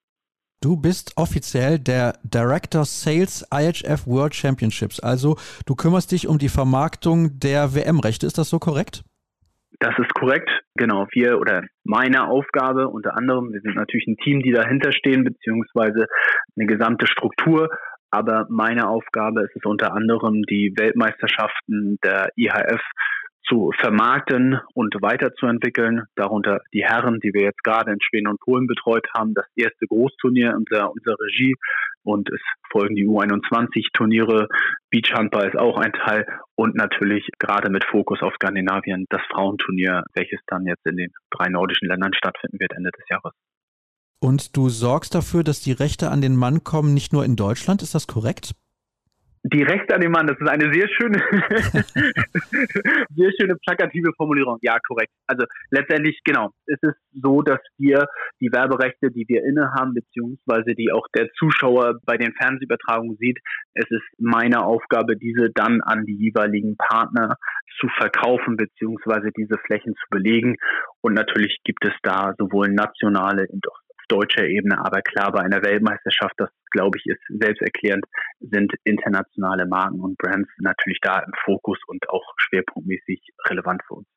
[0.62, 5.00] Du bist offiziell der Director Sales IHF World Championships.
[5.00, 5.36] Also
[5.66, 8.26] du kümmerst dich um die Vermarktung der WM-Rechte.
[8.26, 9.02] Ist das so korrekt?
[9.80, 10.48] Das ist korrekt.
[10.76, 15.24] Genau, wir oder meine Aufgabe unter anderem, wir sind natürlich ein Team, die dahinter stehen,
[15.24, 16.06] beziehungsweise
[16.56, 17.68] eine gesamte Struktur.
[18.12, 22.82] Aber meine Aufgabe ist es unter anderem, die Weltmeisterschaften der IHF
[23.48, 26.02] zu vermarkten und weiterzuentwickeln.
[26.14, 29.86] Darunter die Herren, die wir jetzt gerade in Schweden und Polen betreut haben, das erste
[29.86, 31.54] Großturnier unter unserer Regie
[32.04, 32.40] und es
[32.70, 34.48] folgen die U21-Turniere.
[34.90, 40.40] Beachhandball ist auch ein Teil und natürlich gerade mit Fokus auf Skandinavien das Frauenturnier, welches
[40.46, 43.32] dann jetzt in den drei nordischen Ländern stattfinden wird Ende des Jahres.
[44.20, 47.82] Und du sorgst dafür, dass die Rechte an den Mann kommen, nicht nur in Deutschland,
[47.82, 48.54] ist das korrekt?
[49.44, 51.18] Die Rechte an den Mann, das ist eine sehr schöne,
[53.10, 54.58] sehr schöne plakative Formulierung.
[54.62, 55.10] Ja, korrekt.
[55.26, 58.06] Also letztendlich, genau, es ist so, dass wir
[58.40, 63.40] die Werberechte, die wir innehaben, beziehungsweise die auch der Zuschauer bei den Fernsehübertragungen sieht,
[63.74, 67.36] es ist meine Aufgabe, diese dann an die jeweiligen Partner
[67.80, 70.56] zu verkaufen, beziehungsweise diese Flächen zu belegen.
[71.00, 73.46] Und natürlich gibt es da sowohl nationale
[74.12, 78.04] deutscher Ebene, aber klar bei einer Weltmeisterschaft, das glaube ich ist selbsterklärend,
[78.40, 84.08] sind internationale Marken und Brands natürlich da im Fokus und auch schwerpunktmäßig relevant für uns.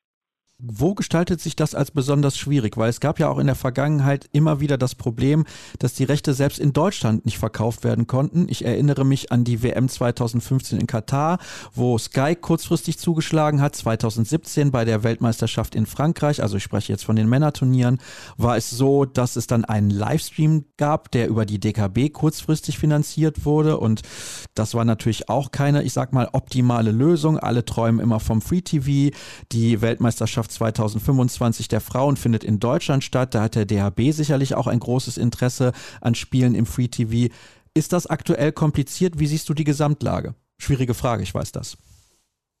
[0.58, 2.78] Wo gestaltet sich das als besonders schwierig?
[2.78, 5.44] Weil es gab ja auch in der Vergangenheit immer wieder das Problem,
[5.78, 8.46] dass die Rechte selbst in Deutschland nicht verkauft werden konnten.
[8.48, 11.40] Ich erinnere mich an die WM 2015 in Katar,
[11.74, 13.76] wo Sky kurzfristig zugeschlagen hat.
[13.76, 17.98] 2017 bei der Weltmeisterschaft in Frankreich, also ich spreche jetzt von den Männerturnieren,
[18.38, 23.44] war es so, dass es dann einen Livestream gab, der über die DKB kurzfristig finanziert
[23.44, 23.76] wurde.
[23.76, 24.00] Und
[24.54, 27.38] das war natürlich auch keine, ich sag mal, optimale Lösung.
[27.38, 29.14] Alle träumen immer vom Free TV.
[29.52, 33.34] Die Weltmeisterschaft Weltmeisterschaft 2025 der Frauen findet in Deutschland statt.
[33.34, 37.32] Da hat der DHB sicherlich auch ein großes Interesse an Spielen im Free TV.
[37.74, 39.18] Ist das aktuell kompliziert?
[39.18, 40.34] Wie siehst du die Gesamtlage?
[40.58, 41.76] Schwierige Frage, ich weiß das.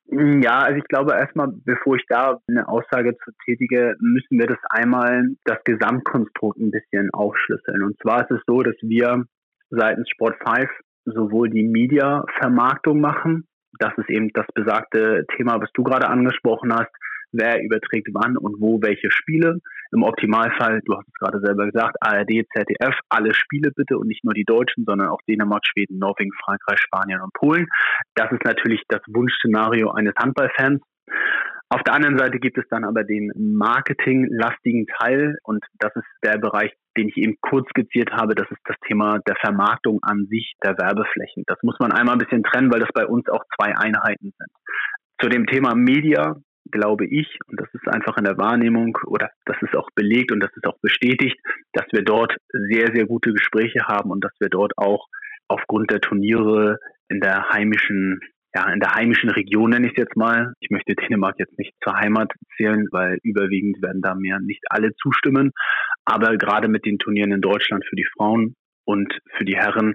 [0.08, 4.58] Ja, also ich glaube erstmal, bevor ich da eine Aussage zu tätige, müssen wir das
[4.70, 7.82] einmal das Gesamtkonstrukt ein bisschen aufschlüsseln.
[7.82, 9.24] Und zwar ist es so, dass wir
[9.70, 10.68] seitens Sport 5
[11.06, 16.90] sowohl die Media-Vermarktung machen, das ist eben das besagte Thema, was du gerade angesprochen hast,
[17.32, 19.58] wer überträgt wann und wo welche Spiele.
[19.92, 24.24] Im Optimalfall, du hast es gerade selber gesagt, ARD, ZDF, alle Spiele bitte und nicht
[24.24, 27.66] nur die Deutschen, sondern auch Dänemark, Schweden, Norwegen, Frankreich, Spanien und Polen.
[28.14, 30.82] Das ist natürlich das Wunschszenario eines Handballfans.
[31.68, 36.38] Auf der anderen Seite gibt es dann aber den marketinglastigen Teil und das ist der
[36.38, 38.36] Bereich, den ich eben kurz skizziert habe.
[38.36, 41.42] Das ist das Thema der Vermarktung an sich der Werbeflächen.
[41.46, 44.50] Das muss man einmal ein bisschen trennen, weil das bei uns auch zwei Einheiten sind.
[45.20, 46.36] Zu dem Thema Media
[46.70, 50.40] glaube ich, und das ist einfach in der Wahrnehmung oder das ist auch belegt und
[50.40, 51.38] das ist auch bestätigt,
[51.72, 55.06] dass wir dort sehr, sehr gute Gespräche haben und dass wir dort auch
[55.48, 58.20] aufgrund der Turniere in der heimischen,
[58.54, 60.52] ja, in der heimischen Region nenne ich es jetzt mal.
[60.60, 64.94] Ich möchte Dänemark jetzt nicht zur Heimat zählen, weil überwiegend werden da mir nicht alle
[64.96, 65.52] zustimmen.
[66.04, 68.54] Aber gerade mit den Turnieren in Deutschland für die Frauen
[68.84, 69.94] und für die Herren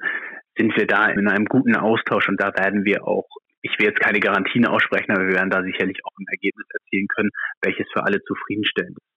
[0.57, 3.27] sind wir da in einem guten Austausch und da werden wir auch
[3.71, 7.07] ich will jetzt keine Garantien aussprechen, aber wir werden da sicherlich auch ein Ergebnis erzielen
[7.07, 7.29] können,
[7.61, 9.11] welches für alle zufriedenstellend ist.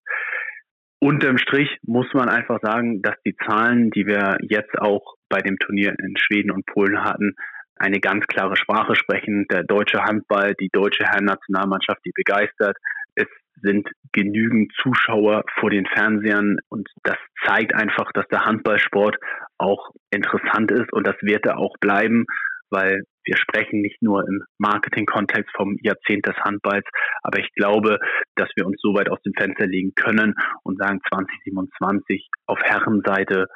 [0.99, 5.57] Unterm Strich muss man einfach sagen, dass die Zahlen, die wir jetzt auch bei dem
[5.59, 7.35] Turnier in Schweden und Polen hatten,
[7.75, 9.45] eine ganz klare Sprache sprechen.
[9.51, 12.77] Der deutsche Handball, die deutsche Herrennationalmannschaft, die begeistert.
[13.15, 13.27] Es
[13.61, 19.17] sind genügend Zuschauer vor den Fernsehern und das zeigt einfach, dass der Handballsport
[19.57, 22.25] auch interessant ist und das wird er auch bleiben,
[22.69, 26.85] weil wir sprechen nicht nur im Marketing-Kontext vom Jahrzehnt des Handballs,
[27.23, 27.97] aber ich glaube,
[28.35, 33.47] dass wir uns so weit aus dem Fenster legen können und sagen 2027 auf Herrenseite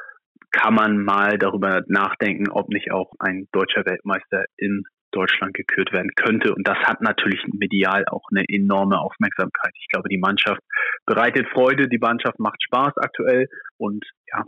[0.52, 6.12] kann man mal darüber nachdenken, ob nicht auch ein deutscher Weltmeister in Deutschland gekürt werden
[6.16, 6.54] könnte.
[6.54, 9.74] Und das hat natürlich medial auch eine enorme Aufmerksamkeit.
[9.80, 10.62] Ich glaube, die Mannschaft
[11.06, 13.48] bereitet Freude, die Mannschaft macht Spaß aktuell
[13.78, 14.44] und ja,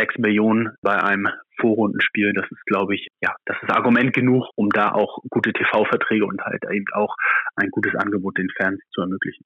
[0.00, 1.28] sechs Millionen bei einem
[1.60, 6.24] Vorrundenspiel, das ist, glaube ich, ja, das ist Argument genug, um da auch gute TV-Verträge
[6.24, 7.14] und halt eben auch
[7.56, 9.44] ein gutes Angebot den Fans zu ermöglichen.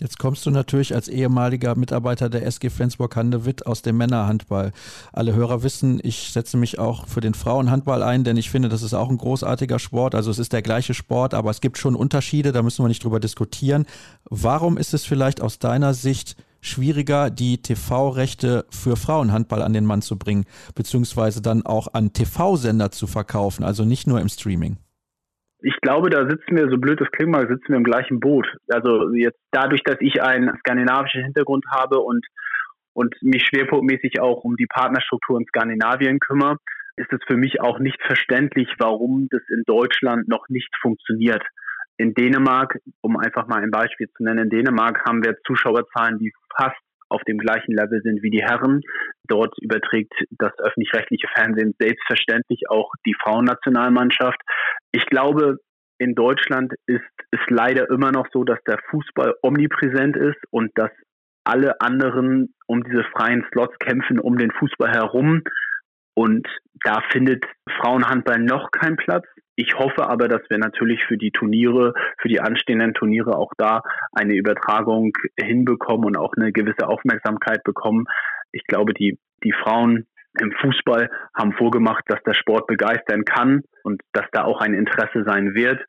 [0.00, 4.72] Jetzt kommst du natürlich als ehemaliger Mitarbeiter der SG Flensburg-Handewitt aus dem Männerhandball.
[5.12, 8.82] Alle Hörer wissen, ich setze mich auch für den Frauenhandball ein, denn ich finde, das
[8.82, 10.16] ist auch ein großartiger Sport.
[10.16, 13.04] Also es ist der gleiche Sport, aber es gibt schon Unterschiede, da müssen wir nicht
[13.04, 13.86] drüber diskutieren.
[14.24, 16.34] Warum ist es vielleicht aus deiner Sicht
[16.64, 20.44] schwieriger, die TV-Rechte für Frauenhandball an den Mann zu bringen,
[20.74, 24.78] beziehungsweise dann auch an TV-Sender zu verkaufen, also nicht nur im Streaming?
[25.64, 28.46] ich glaube, da sitzen wir, so blöd das klingt mal, sitzen wir im gleichen Boot.
[28.68, 32.24] Also jetzt dadurch, dass ich einen skandinavischen Hintergrund habe und,
[32.92, 36.58] und mich schwerpunktmäßig auch um die Partnerstruktur in Skandinavien kümmere,
[36.96, 41.42] ist es für mich auch nicht verständlich, warum das in Deutschland noch nicht funktioniert.
[41.96, 46.32] In Dänemark, um einfach mal ein Beispiel zu nennen, in Dänemark haben wir Zuschauerzahlen, die
[46.56, 46.76] fast
[47.08, 48.80] auf dem gleichen Level sind wie die Herren.
[49.28, 54.40] Dort überträgt das öffentlich-rechtliche Fernsehen selbstverständlich auch die Frauennationalmannschaft.
[54.92, 55.58] Ich glaube,
[55.98, 60.90] in Deutschland ist es leider immer noch so, dass der Fußball omnipräsent ist und dass
[61.44, 65.42] alle anderen um diese freien Slots kämpfen um den Fußball herum.
[66.14, 66.46] Und
[66.84, 67.44] da findet
[67.78, 69.26] Frauenhandball noch keinen Platz.
[69.56, 73.82] Ich hoffe aber, dass wir natürlich für die Turniere, für die anstehenden Turniere auch da
[74.12, 78.06] eine Übertragung hinbekommen und auch eine gewisse Aufmerksamkeit bekommen.
[78.50, 80.06] Ich glaube, die, die Frauen
[80.40, 85.22] im Fußball haben vorgemacht, dass der Sport begeistern kann und dass da auch ein Interesse
[85.24, 85.80] sein wird.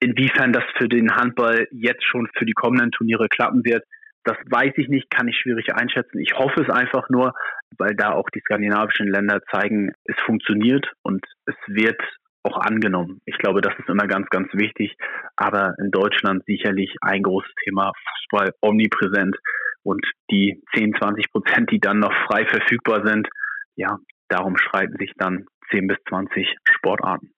[0.00, 3.84] Inwiefern das für den Handball jetzt schon für die kommenden Turniere klappen wird,
[4.24, 6.18] das weiß ich nicht, kann ich schwierig einschätzen.
[6.18, 7.34] Ich hoffe es einfach nur,
[7.76, 12.00] weil da auch die skandinavischen Länder zeigen, es funktioniert und es wird
[12.44, 13.20] auch angenommen.
[13.24, 14.96] Ich glaube, das ist immer ganz, ganz wichtig.
[15.36, 17.92] Aber in Deutschland sicherlich ein großes Thema
[18.30, 19.36] Fußball omnipräsent
[19.82, 23.28] und die 10, 20 Prozent, die dann noch frei verfügbar sind,
[23.76, 27.32] ja, darum schreiten sich dann 10 bis 20 Sportarten.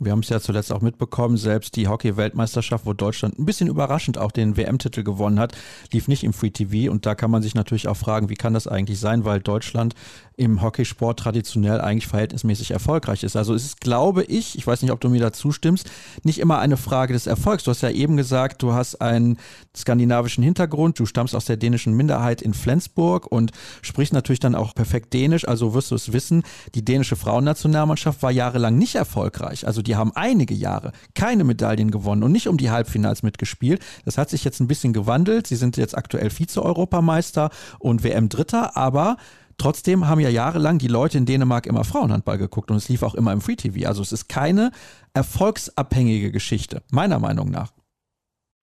[0.00, 4.18] Wir haben es ja zuletzt auch mitbekommen, selbst die Hockey-Weltmeisterschaft, wo Deutschland ein bisschen überraschend
[4.18, 5.56] auch den WM-Titel gewonnen hat,
[5.92, 6.90] lief nicht im Free TV.
[6.90, 9.94] Und da kann man sich natürlich auch fragen, wie kann das eigentlich sein, weil Deutschland
[10.36, 13.36] im Hockeysport traditionell eigentlich verhältnismäßig erfolgreich ist.
[13.36, 15.88] Also es ist, glaube ich, ich weiß nicht, ob du mir da zustimmst,
[16.24, 17.62] nicht immer eine Frage des Erfolgs.
[17.62, 19.38] Du hast ja eben gesagt, du hast einen
[19.76, 24.74] skandinavischen Hintergrund, du stammst aus der dänischen Minderheit in Flensburg und sprichst natürlich dann auch
[24.74, 26.42] perfekt Dänisch, also wirst du es wissen,
[26.74, 29.64] die dänische Frauennationalmannschaft war jahrelang nicht erfolgreich.
[29.68, 33.84] Also die haben einige Jahre keine Medaillen gewonnen und nicht um die Halbfinals mitgespielt.
[34.04, 35.46] Das hat sich jetzt ein bisschen gewandelt.
[35.46, 39.16] Sie sind jetzt aktuell Vize-Europameister und WM-Dritter, aber
[39.58, 43.14] Trotzdem haben ja jahrelang die Leute in Dänemark immer Frauenhandball geguckt und es lief auch
[43.14, 43.88] immer im Free TV.
[43.88, 44.70] Also es ist keine
[45.14, 47.70] erfolgsabhängige Geschichte, meiner Meinung nach.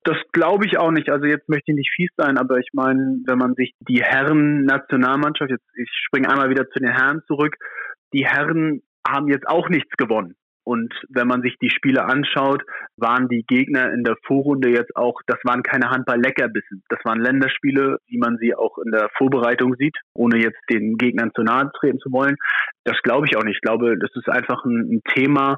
[0.03, 1.09] Das glaube ich auch nicht.
[1.09, 5.51] Also jetzt möchte ich nicht fies sein, aber ich meine, wenn man sich die Herren-Nationalmannschaft,
[5.51, 7.55] jetzt ich springe einmal wieder zu den Herren zurück,
[8.11, 10.35] die Herren haben jetzt auch nichts gewonnen.
[10.63, 12.63] Und wenn man sich die Spiele anschaut,
[12.97, 16.83] waren die Gegner in der Vorrunde jetzt auch, das waren keine Handball-Leckerbissen.
[16.89, 21.31] Das waren Länderspiele, wie man sie auch in der Vorbereitung sieht, ohne jetzt den Gegnern
[21.35, 22.35] zu nahe treten zu wollen.
[22.83, 23.55] Das glaube ich auch nicht.
[23.55, 25.57] Ich glaube, das ist einfach ein, ein Thema,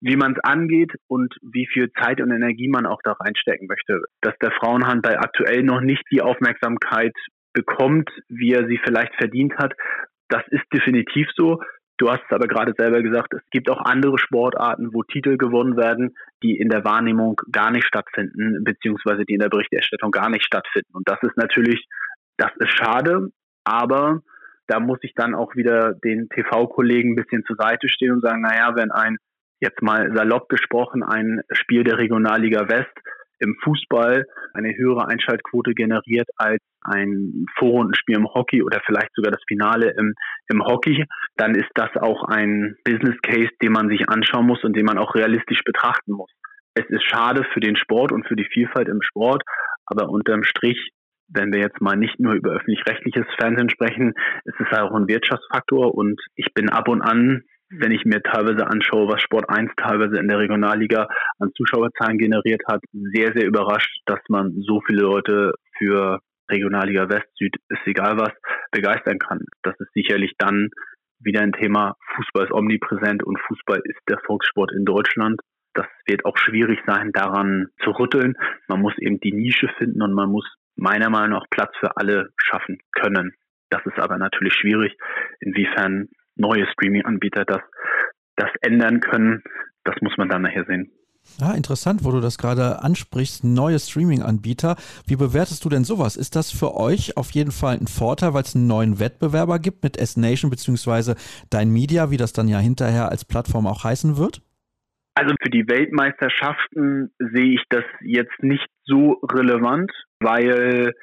[0.00, 4.02] wie man es angeht und wie viel Zeit und Energie man auch da reinstecken möchte.
[4.22, 7.14] Dass der Frauenhandball aktuell noch nicht die Aufmerksamkeit
[7.52, 9.74] bekommt, wie er sie vielleicht verdient hat,
[10.28, 11.60] das ist definitiv so.
[12.00, 15.76] Du hast es aber gerade selber gesagt, es gibt auch andere Sportarten, wo Titel gewonnen
[15.76, 20.46] werden, die in der Wahrnehmung gar nicht stattfinden, beziehungsweise die in der Berichterstattung gar nicht
[20.46, 20.94] stattfinden.
[20.94, 21.86] Und das ist natürlich,
[22.38, 23.28] das ist schade,
[23.64, 24.22] aber
[24.66, 28.40] da muss ich dann auch wieder den TV-Kollegen ein bisschen zur Seite stehen und sagen,
[28.40, 29.18] naja, wenn ein,
[29.60, 32.96] jetzt mal salopp gesprochen, ein Spiel der Regionalliga West
[33.40, 39.42] im Fußball eine höhere Einschaltquote generiert als ein Vorrundenspiel im Hockey oder vielleicht sogar das
[39.46, 40.14] Finale im,
[40.48, 41.04] im Hockey,
[41.36, 44.98] dann ist das auch ein Business Case, den man sich anschauen muss und den man
[44.98, 46.30] auch realistisch betrachten muss.
[46.74, 49.42] Es ist schade für den Sport und für die Vielfalt im Sport,
[49.86, 50.92] aber unterm Strich,
[51.28, 54.14] wenn wir jetzt mal nicht nur über öffentlich-rechtliches Fernsehen sprechen,
[54.44, 58.66] ist es auch ein Wirtschaftsfaktor und ich bin ab und an wenn ich mir teilweise
[58.66, 61.08] anschaue, was Sport 1 teilweise in der Regionalliga
[61.38, 67.28] an Zuschauerzahlen generiert hat, sehr, sehr überrascht, dass man so viele Leute für Regionalliga West,
[67.38, 68.32] Süd, ist egal was,
[68.72, 69.44] begeistern kann.
[69.62, 70.70] Das ist sicherlich dann
[71.20, 71.94] wieder ein Thema.
[72.16, 75.40] Fußball ist omnipräsent und Fußball ist der Volkssport in Deutschland.
[75.74, 78.34] Das wird auch schwierig sein, daran zu rütteln.
[78.66, 82.30] Man muss eben die Nische finden und man muss meiner Meinung nach Platz für alle
[82.36, 83.32] schaffen können.
[83.68, 84.96] Das ist aber natürlich schwierig.
[85.38, 87.60] Inwiefern neue Streaming-Anbieter das,
[88.36, 89.42] das ändern können,
[89.84, 90.90] das muss man dann nachher sehen.
[91.40, 94.76] Ah, interessant, wo du das gerade ansprichst, neue Streaming-Anbieter.
[95.06, 96.16] Wie bewertest du denn sowas?
[96.16, 99.82] Ist das für euch auf jeden Fall ein Vorteil, weil es einen neuen Wettbewerber gibt
[99.82, 101.14] mit S-Nation bzw.
[101.50, 104.42] Dein Media, wie das dann ja hinterher als Plattform auch heißen wird?
[105.14, 110.94] Also für die Weltmeisterschaften sehe ich das jetzt nicht so relevant, weil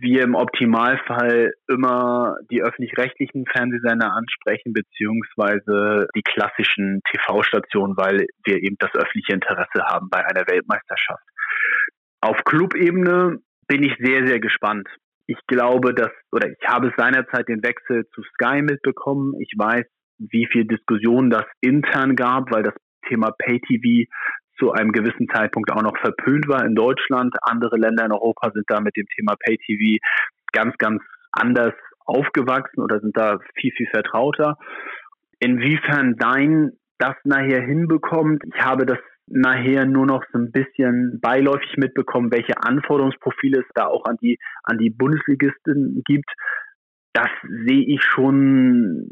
[0.00, 8.76] wir im Optimalfall immer die öffentlich-rechtlichen Fernsehsender ansprechen, beziehungsweise die klassischen TV-Stationen, weil wir eben
[8.78, 11.22] das öffentliche Interesse haben bei einer Weltmeisterschaft.
[12.22, 13.38] Auf Clubebene
[13.68, 14.88] bin ich sehr, sehr gespannt.
[15.26, 19.34] Ich glaube, dass, oder ich habe seinerzeit den Wechsel zu Sky mitbekommen.
[19.40, 19.84] Ich weiß,
[20.18, 22.74] wie viel Diskussion das intern gab, weil das
[23.08, 24.10] Thema Pay-TV
[24.60, 27.34] zu einem gewissen Zeitpunkt auch noch verpönt war in Deutschland.
[27.42, 29.98] Andere Länder in Europa sind da mit dem Thema Pay-TV
[30.52, 31.02] ganz, ganz
[31.32, 31.72] anders
[32.04, 34.58] aufgewachsen oder sind da viel, viel vertrauter.
[35.38, 41.76] Inwiefern dein das nachher hinbekommt, ich habe das nachher nur noch so ein bisschen beiläufig
[41.76, 46.30] mitbekommen, welche Anforderungsprofile es da auch an die, an die Bundesligisten gibt
[47.12, 49.10] das sehe ich schon,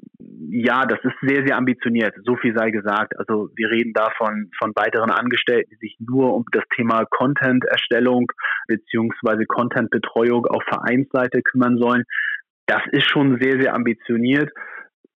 [0.51, 2.15] ja, das ist sehr, sehr ambitioniert.
[2.25, 3.19] So viel sei gesagt.
[3.19, 8.31] Also wir reden davon von weiteren Angestellten, die sich nur um das Thema Content-Erstellung
[8.69, 12.05] beziehungsweise Content-Betreuung auf Vereinsseite kümmern sollen.
[12.67, 14.51] Das ist schon sehr, sehr ambitioniert.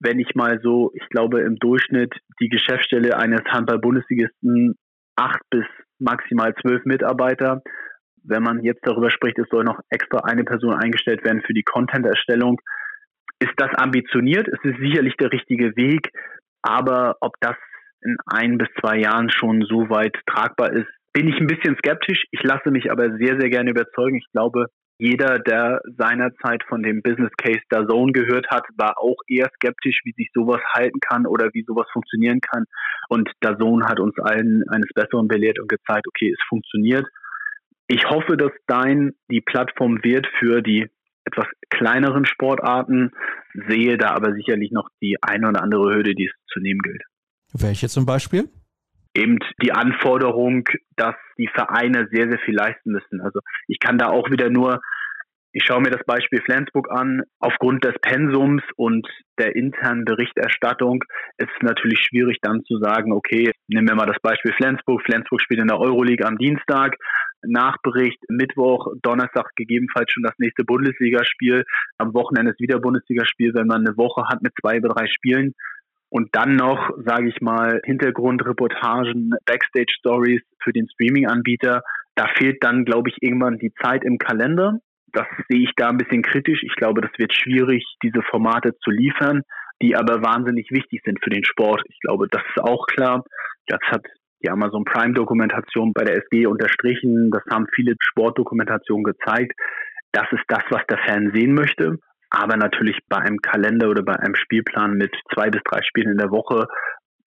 [0.00, 4.74] Wenn ich mal so, ich glaube im Durchschnitt die Geschäftsstelle eines Handball-Bundesligisten
[5.14, 5.66] acht bis
[6.00, 7.62] maximal zwölf Mitarbeiter
[8.24, 11.62] wenn man jetzt darüber spricht, es soll noch extra eine Person eingestellt werden für die
[11.62, 12.60] Content-Erstellung,
[13.38, 14.48] ist das ambitioniert.
[14.48, 16.10] Es ist sicherlich der richtige Weg,
[16.62, 17.56] aber ob das
[18.02, 22.24] in ein bis zwei Jahren schon so weit tragbar ist, bin ich ein bisschen skeptisch.
[22.30, 24.16] Ich lasse mich aber sehr, sehr gerne überzeugen.
[24.16, 24.66] Ich glaube,
[24.98, 30.00] jeder, der seinerzeit von dem Business Case der Zone gehört hat, war auch eher skeptisch,
[30.04, 32.64] wie sich sowas halten kann oder wie sowas funktionieren kann.
[33.08, 37.06] Und der Zone hat uns allen eines Besseren belehrt und gezeigt, okay, es funktioniert.
[37.86, 40.88] Ich hoffe, dass Dein die Plattform wird für die
[41.24, 43.12] etwas kleineren Sportarten,
[43.68, 47.02] sehe da aber sicherlich noch die eine oder andere Hürde, die es zu nehmen gilt.
[47.52, 48.48] Welche zum Beispiel?
[49.14, 50.64] Eben die Anforderung,
[50.96, 53.20] dass die Vereine sehr, sehr viel leisten müssen.
[53.20, 54.80] Also ich kann da auch wieder nur
[55.54, 57.22] ich schaue mir das Beispiel Flensburg an.
[57.38, 59.06] Aufgrund des Pensums und
[59.38, 61.04] der internen Berichterstattung
[61.36, 65.02] ist es natürlich schwierig dann zu sagen, okay, nehmen wir mal das Beispiel Flensburg.
[65.02, 66.96] Flensburg spielt in der Euroleague am Dienstag.
[67.44, 71.64] Nachbericht Mittwoch, Donnerstag gegebenenfalls schon das nächste Bundesligaspiel.
[71.98, 75.54] Am Wochenende ist wieder Bundesligaspiel, wenn man eine Woche hat mit zwei oder drei Spielen.
[76.08, 81.82] Und dann noch, sage ich mal, Hintergrundreportagen, Backstage-Stories für den Streaming-Anbieter.
[82.14, 84.78] Da fehlt dann, glaube ich, irgendwann die Zeit im Kalender
[85.12, 86.62] das sehe ich da ein bisschen kritisch.
[86.62, 89.42] Ich glaube, das wird schwierig, diese Formate zu liefern,
[89.80, 91.82] die aber wahnsinnig wichtig sind für den Sport.
[91.88, 93.24] Ich glaube, das ist auch klar.
[93.66, 94.04] Das hat
[94.42, 97.30] die Amazon Prime Dokumentation bei der SG unterstrichen.
[97.30, 99.52] Das haben viele Sportdokumentationen gezeigt.
[100.12, 101.98] Das ist das, was der Fan sehen möchte.
[102.30, 106.18] Aber natürlich bei einem Kalender oder bei einem Spielplan mit zwei bis drei Spielen in
[106.18, 106.66] der Woche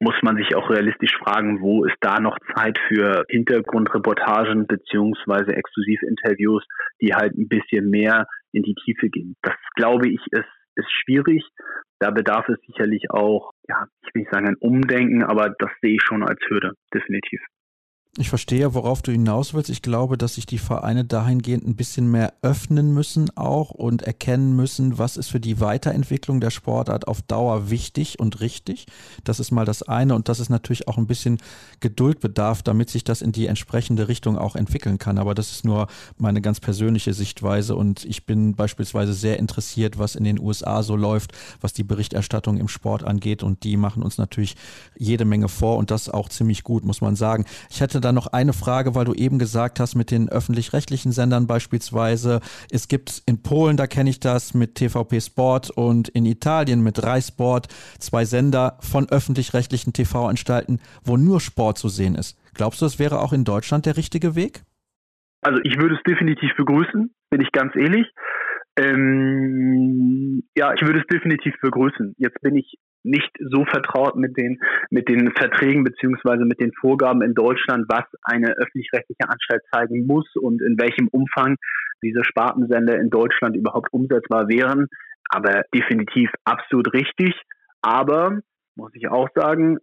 [0.06, 6.64] muss man sich auch realistisch fragen, wo ist da noch Zeit für Hintergrundreportagen beziehungsweise Exklusivinterviews,
[7.02, 9.36] die halt ein bisschen mehr in die Tiefe gehen.
[9.42, 10.46] Das glaube ich ist,
[10.76, 11.44] ist schwierig.
[12.00, 15.96] Da bedarf es sicherlich auch, ja, ich will nicht sagen ein Umdenken, aber das sehe
[15.96, 17.42] ich schon als Hürde, definitiv.
[18.18, 19.70] Ich verstehe, worauf du hinaus willst.
[19.70, 24.56] Ich glaube, dass sich die Vereine dahingehend ein bisschen mehr öffnen müssen auch und erkennen
[24.56, 28.86] müssen, was ist für die Weiterentwicklung der Sportart auf Dauer wichtig und richtig.
[29.26, 31.40] Das ist mal das eine und das ist natürlich auch ein bisschen
[31.82, 35.18] Geduldbedarf, damit sich das in die entsprechende Richtung auch entwickeln kann.
[35.18, 35.88] Aber das ist nur
[36.18, 40.96] meine ganz persönliche Sichtweise und ich bin beispielsweise sehr interessiert, was in den USA so
[40.96, 44.56] läuft, was die Berichterstattung im Sport angeht und die machen uns natürlich
[44.98, 47.44] jede Menge vor und das auch ziemlich gut, muss man sagen.
[47.70, 51.48] Ich hatte da noch eine Frage, weil du eben gesagt hast, mit den öffentlich-rechtlichen Sendern
[51.48, 52.40] beispielsweise.
[52.72, 57.04] Es gibt in Polen, da kenne ich das, mit TVP Sport und in Italien mit
[57.04, 57.68] Rai Sport
[58.00, 62.38] zwei Sender von öffentlich-rechtlichen TV-Anstalten, wo nur Sport zu sehen ist.
[62.54, 64.62] Glaubst du, es wäre auch in Deutschland der richtige Weg?
[65.42, 68.08] Also ich würde es definitiv begrüßen, bin ich ganz ehrlich.
[68.78, 72.16] Ähm, ja, ich würde es definitiv begrüßen.
[72.18, 74.60] Jetzt bin ich nicht so vertraut mit den,
[74.90, 80.28] mit den Verträgen beziehungsweise mit den Vorgaben in Deutschland, was eine öffentlich-rechtliche Anstalt zeigen muss
[80.36, 81.56] und in welchem Umfang
[82.04, 84.88] diese Spartensender in Deutschland überhaupt umsetzbar wären.
[85.30, 87.34] Aber definitiv absolut richtig.
[87.82, 88.40] Aber,
[88.76, 89.78] muss ich auch sagen,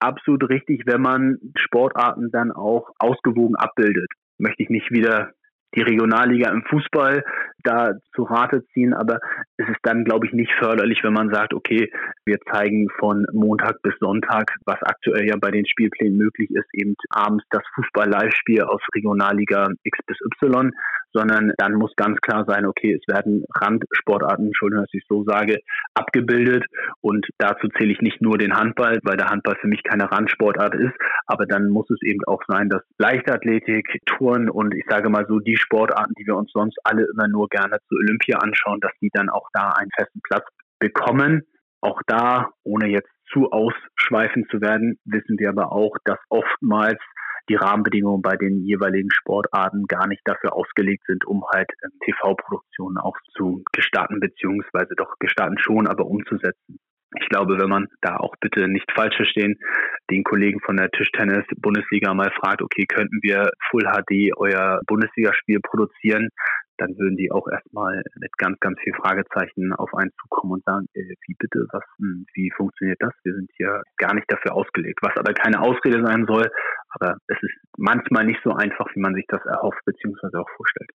[0.00, 4.10] absolut richtig, wenn man Sportarten dann auch ausgewogen abbildet.
[4.38, 5.32] Möchte ich nicht wieder
[5.74, 7.24] die Regionalliga im Fußball
[7.62, 9.18] da zu Rate ziehen, aber
[9.56, 11.90] es ist dann, glaube ich, nicht förderlich, wenn man sagt, okay,
[12.24, 16.94] wir zeigen von Montag bis Sonntag, was aktuell ja bei den Spielplänen möglich ist, eben
[17.10, 20.72] abends das Fußball-Live-Spiel aus Regionalliga X bis Y,
[21.16, 25.58] sondern dann muss ganz klar sein, okay, es werden Randsportarten, Entschuldigung, dass ich so sage,
[25.94, 26.64] abgebildet
[27.00, 30.74] und dazu zähle ich nicht nur den Handball, weil der Handball für mich keine Randsportart
[30.74, 30.94] ist,
[31.26, 35.40] aber dann muss es eben auch sein, dass Leichtathletik, Touren und ich sage mal so
[35.40, 39.10] die Sportarten, die wir uns sonst alle immer nur gerne zu Olympia anschauen, dass die
[39.12, 40.44] dann auch da einen festen Platz
[40.78, 41.42] bekommen.
[41.80, 47.00] Auch da, ohne jetzt zu ausschweifend zu werden, wissen wir aber auch, dass oftmals
[47.48, 52.98] die Rahmenbedingungen bei den jeweiligen Sportarten gar nicht dafür ausgelegt sind, um halt ähm, TV-Produktionen
[52.98, 56.78] auch zu gestatten, beziehungsweise doch gestatten schon, aber umzusetzen.
[57.20, 59.58] Ich glaube, wenn man da auch bitte nicht falsch verstehen,
[60.10, 66.28] den Kollegen von der Tischtennis-Bundesliga mal fragt, okay, könnten wir Full HD euer Bundesligaspiel produzieren,
[66.78, 70.86] dann würden die auch erstmal mit ganz, ganz viel Fragezeichen auf einen zukommen und sagen,
[70.94, 73.12] äh, wie bitte, was, hm, wie funktioniert das?
[73.24, 76.50] Wir sind hier gar nicht dafür ausgelegt, was aber keine Ausrede sein soll,
[76.90, 80.36] aber es ist manchmal nicht so einfach, wie man sich das erhofft bzw.
[80.36, 80.90] auch vorstellt.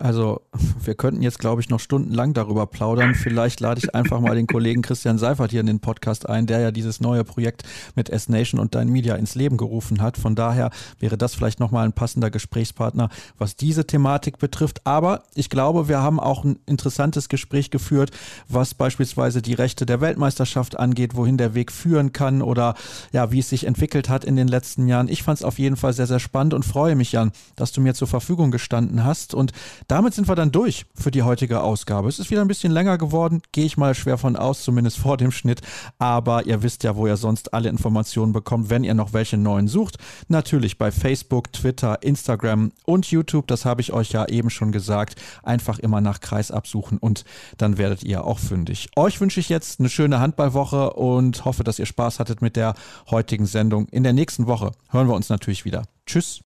[0.00, 0.40] Also,
[0.82, 3.14] wir könnten jetzt, glaube ich, noch stundenlang darüber plaudern.
[3.14, 6.58] Vielleicht lade ich einfach mal den Kollegen Christian Seifert hier in den Podcast ein, der
[6.58, 7.62] ja dieses neue Projekt
[7.94, 10.16] mit S-Nation und Dein Media ins Leben gerufen hat.
[10.16, 14.84] Von daher wäre das vielleicht nochmal ein passender Gesprächspartner, was diese Thematik betrifft.
[14.84, 18.10] Aber ich glaube, wir haben auch ein interessantes Gespräch geführt,
[18.48, 22.74] was beispielsweise die Rechte der Weltmeisterschaft angeht, wohin der Weg führen kann oder
[23.12, 25.08] ja, wie es sich entwickelt hat in den letzten Jahren.
[25.08, 27.80] Ich fand es auf jeden Fall sehr, sehr spannend und freue mich, Jan, dass du
[27.80, 29.52] mir zur Verfügung gestanden hast und
[29.88, 32.08] damit sind wir dann durch für die heutige Ausgabe.
[32.08, 35.16] Es ist wieder ein bisschen länger geworden, gehe ich mal schwer von aus, zumindest vor
[35.16, 35.60] dem Schnitt.
[35.98, 39.68] Aber ihr wisst ja, wo ihr sonst alle Informationen bekommt, wenn ihr noch welche neuen
[39.68, 39.98] sucht.
[40.28, 43.46] Natürlich bei Facebook, Twitter, Instagram und YouTube.
[43.46, 45.16] Das habe ich euch ja eben schon gesagt.
[45.42, 47.24] Einfach immer nach Kreis absuchen und
[47.58, 48.88] dann werdet ihr auch fündig.
[48.96, 52.74] Euch wünsche ich jetzt eine schöne Handballwoche und hoffe, dass ihr Spaß hattet mit der
[53.10, 53.88] heutigen Sendung.
[53.88, 55.82] In der nächsten Woche hören wir uns natürlich wieder.
[56.06, 56.42] Tschüss.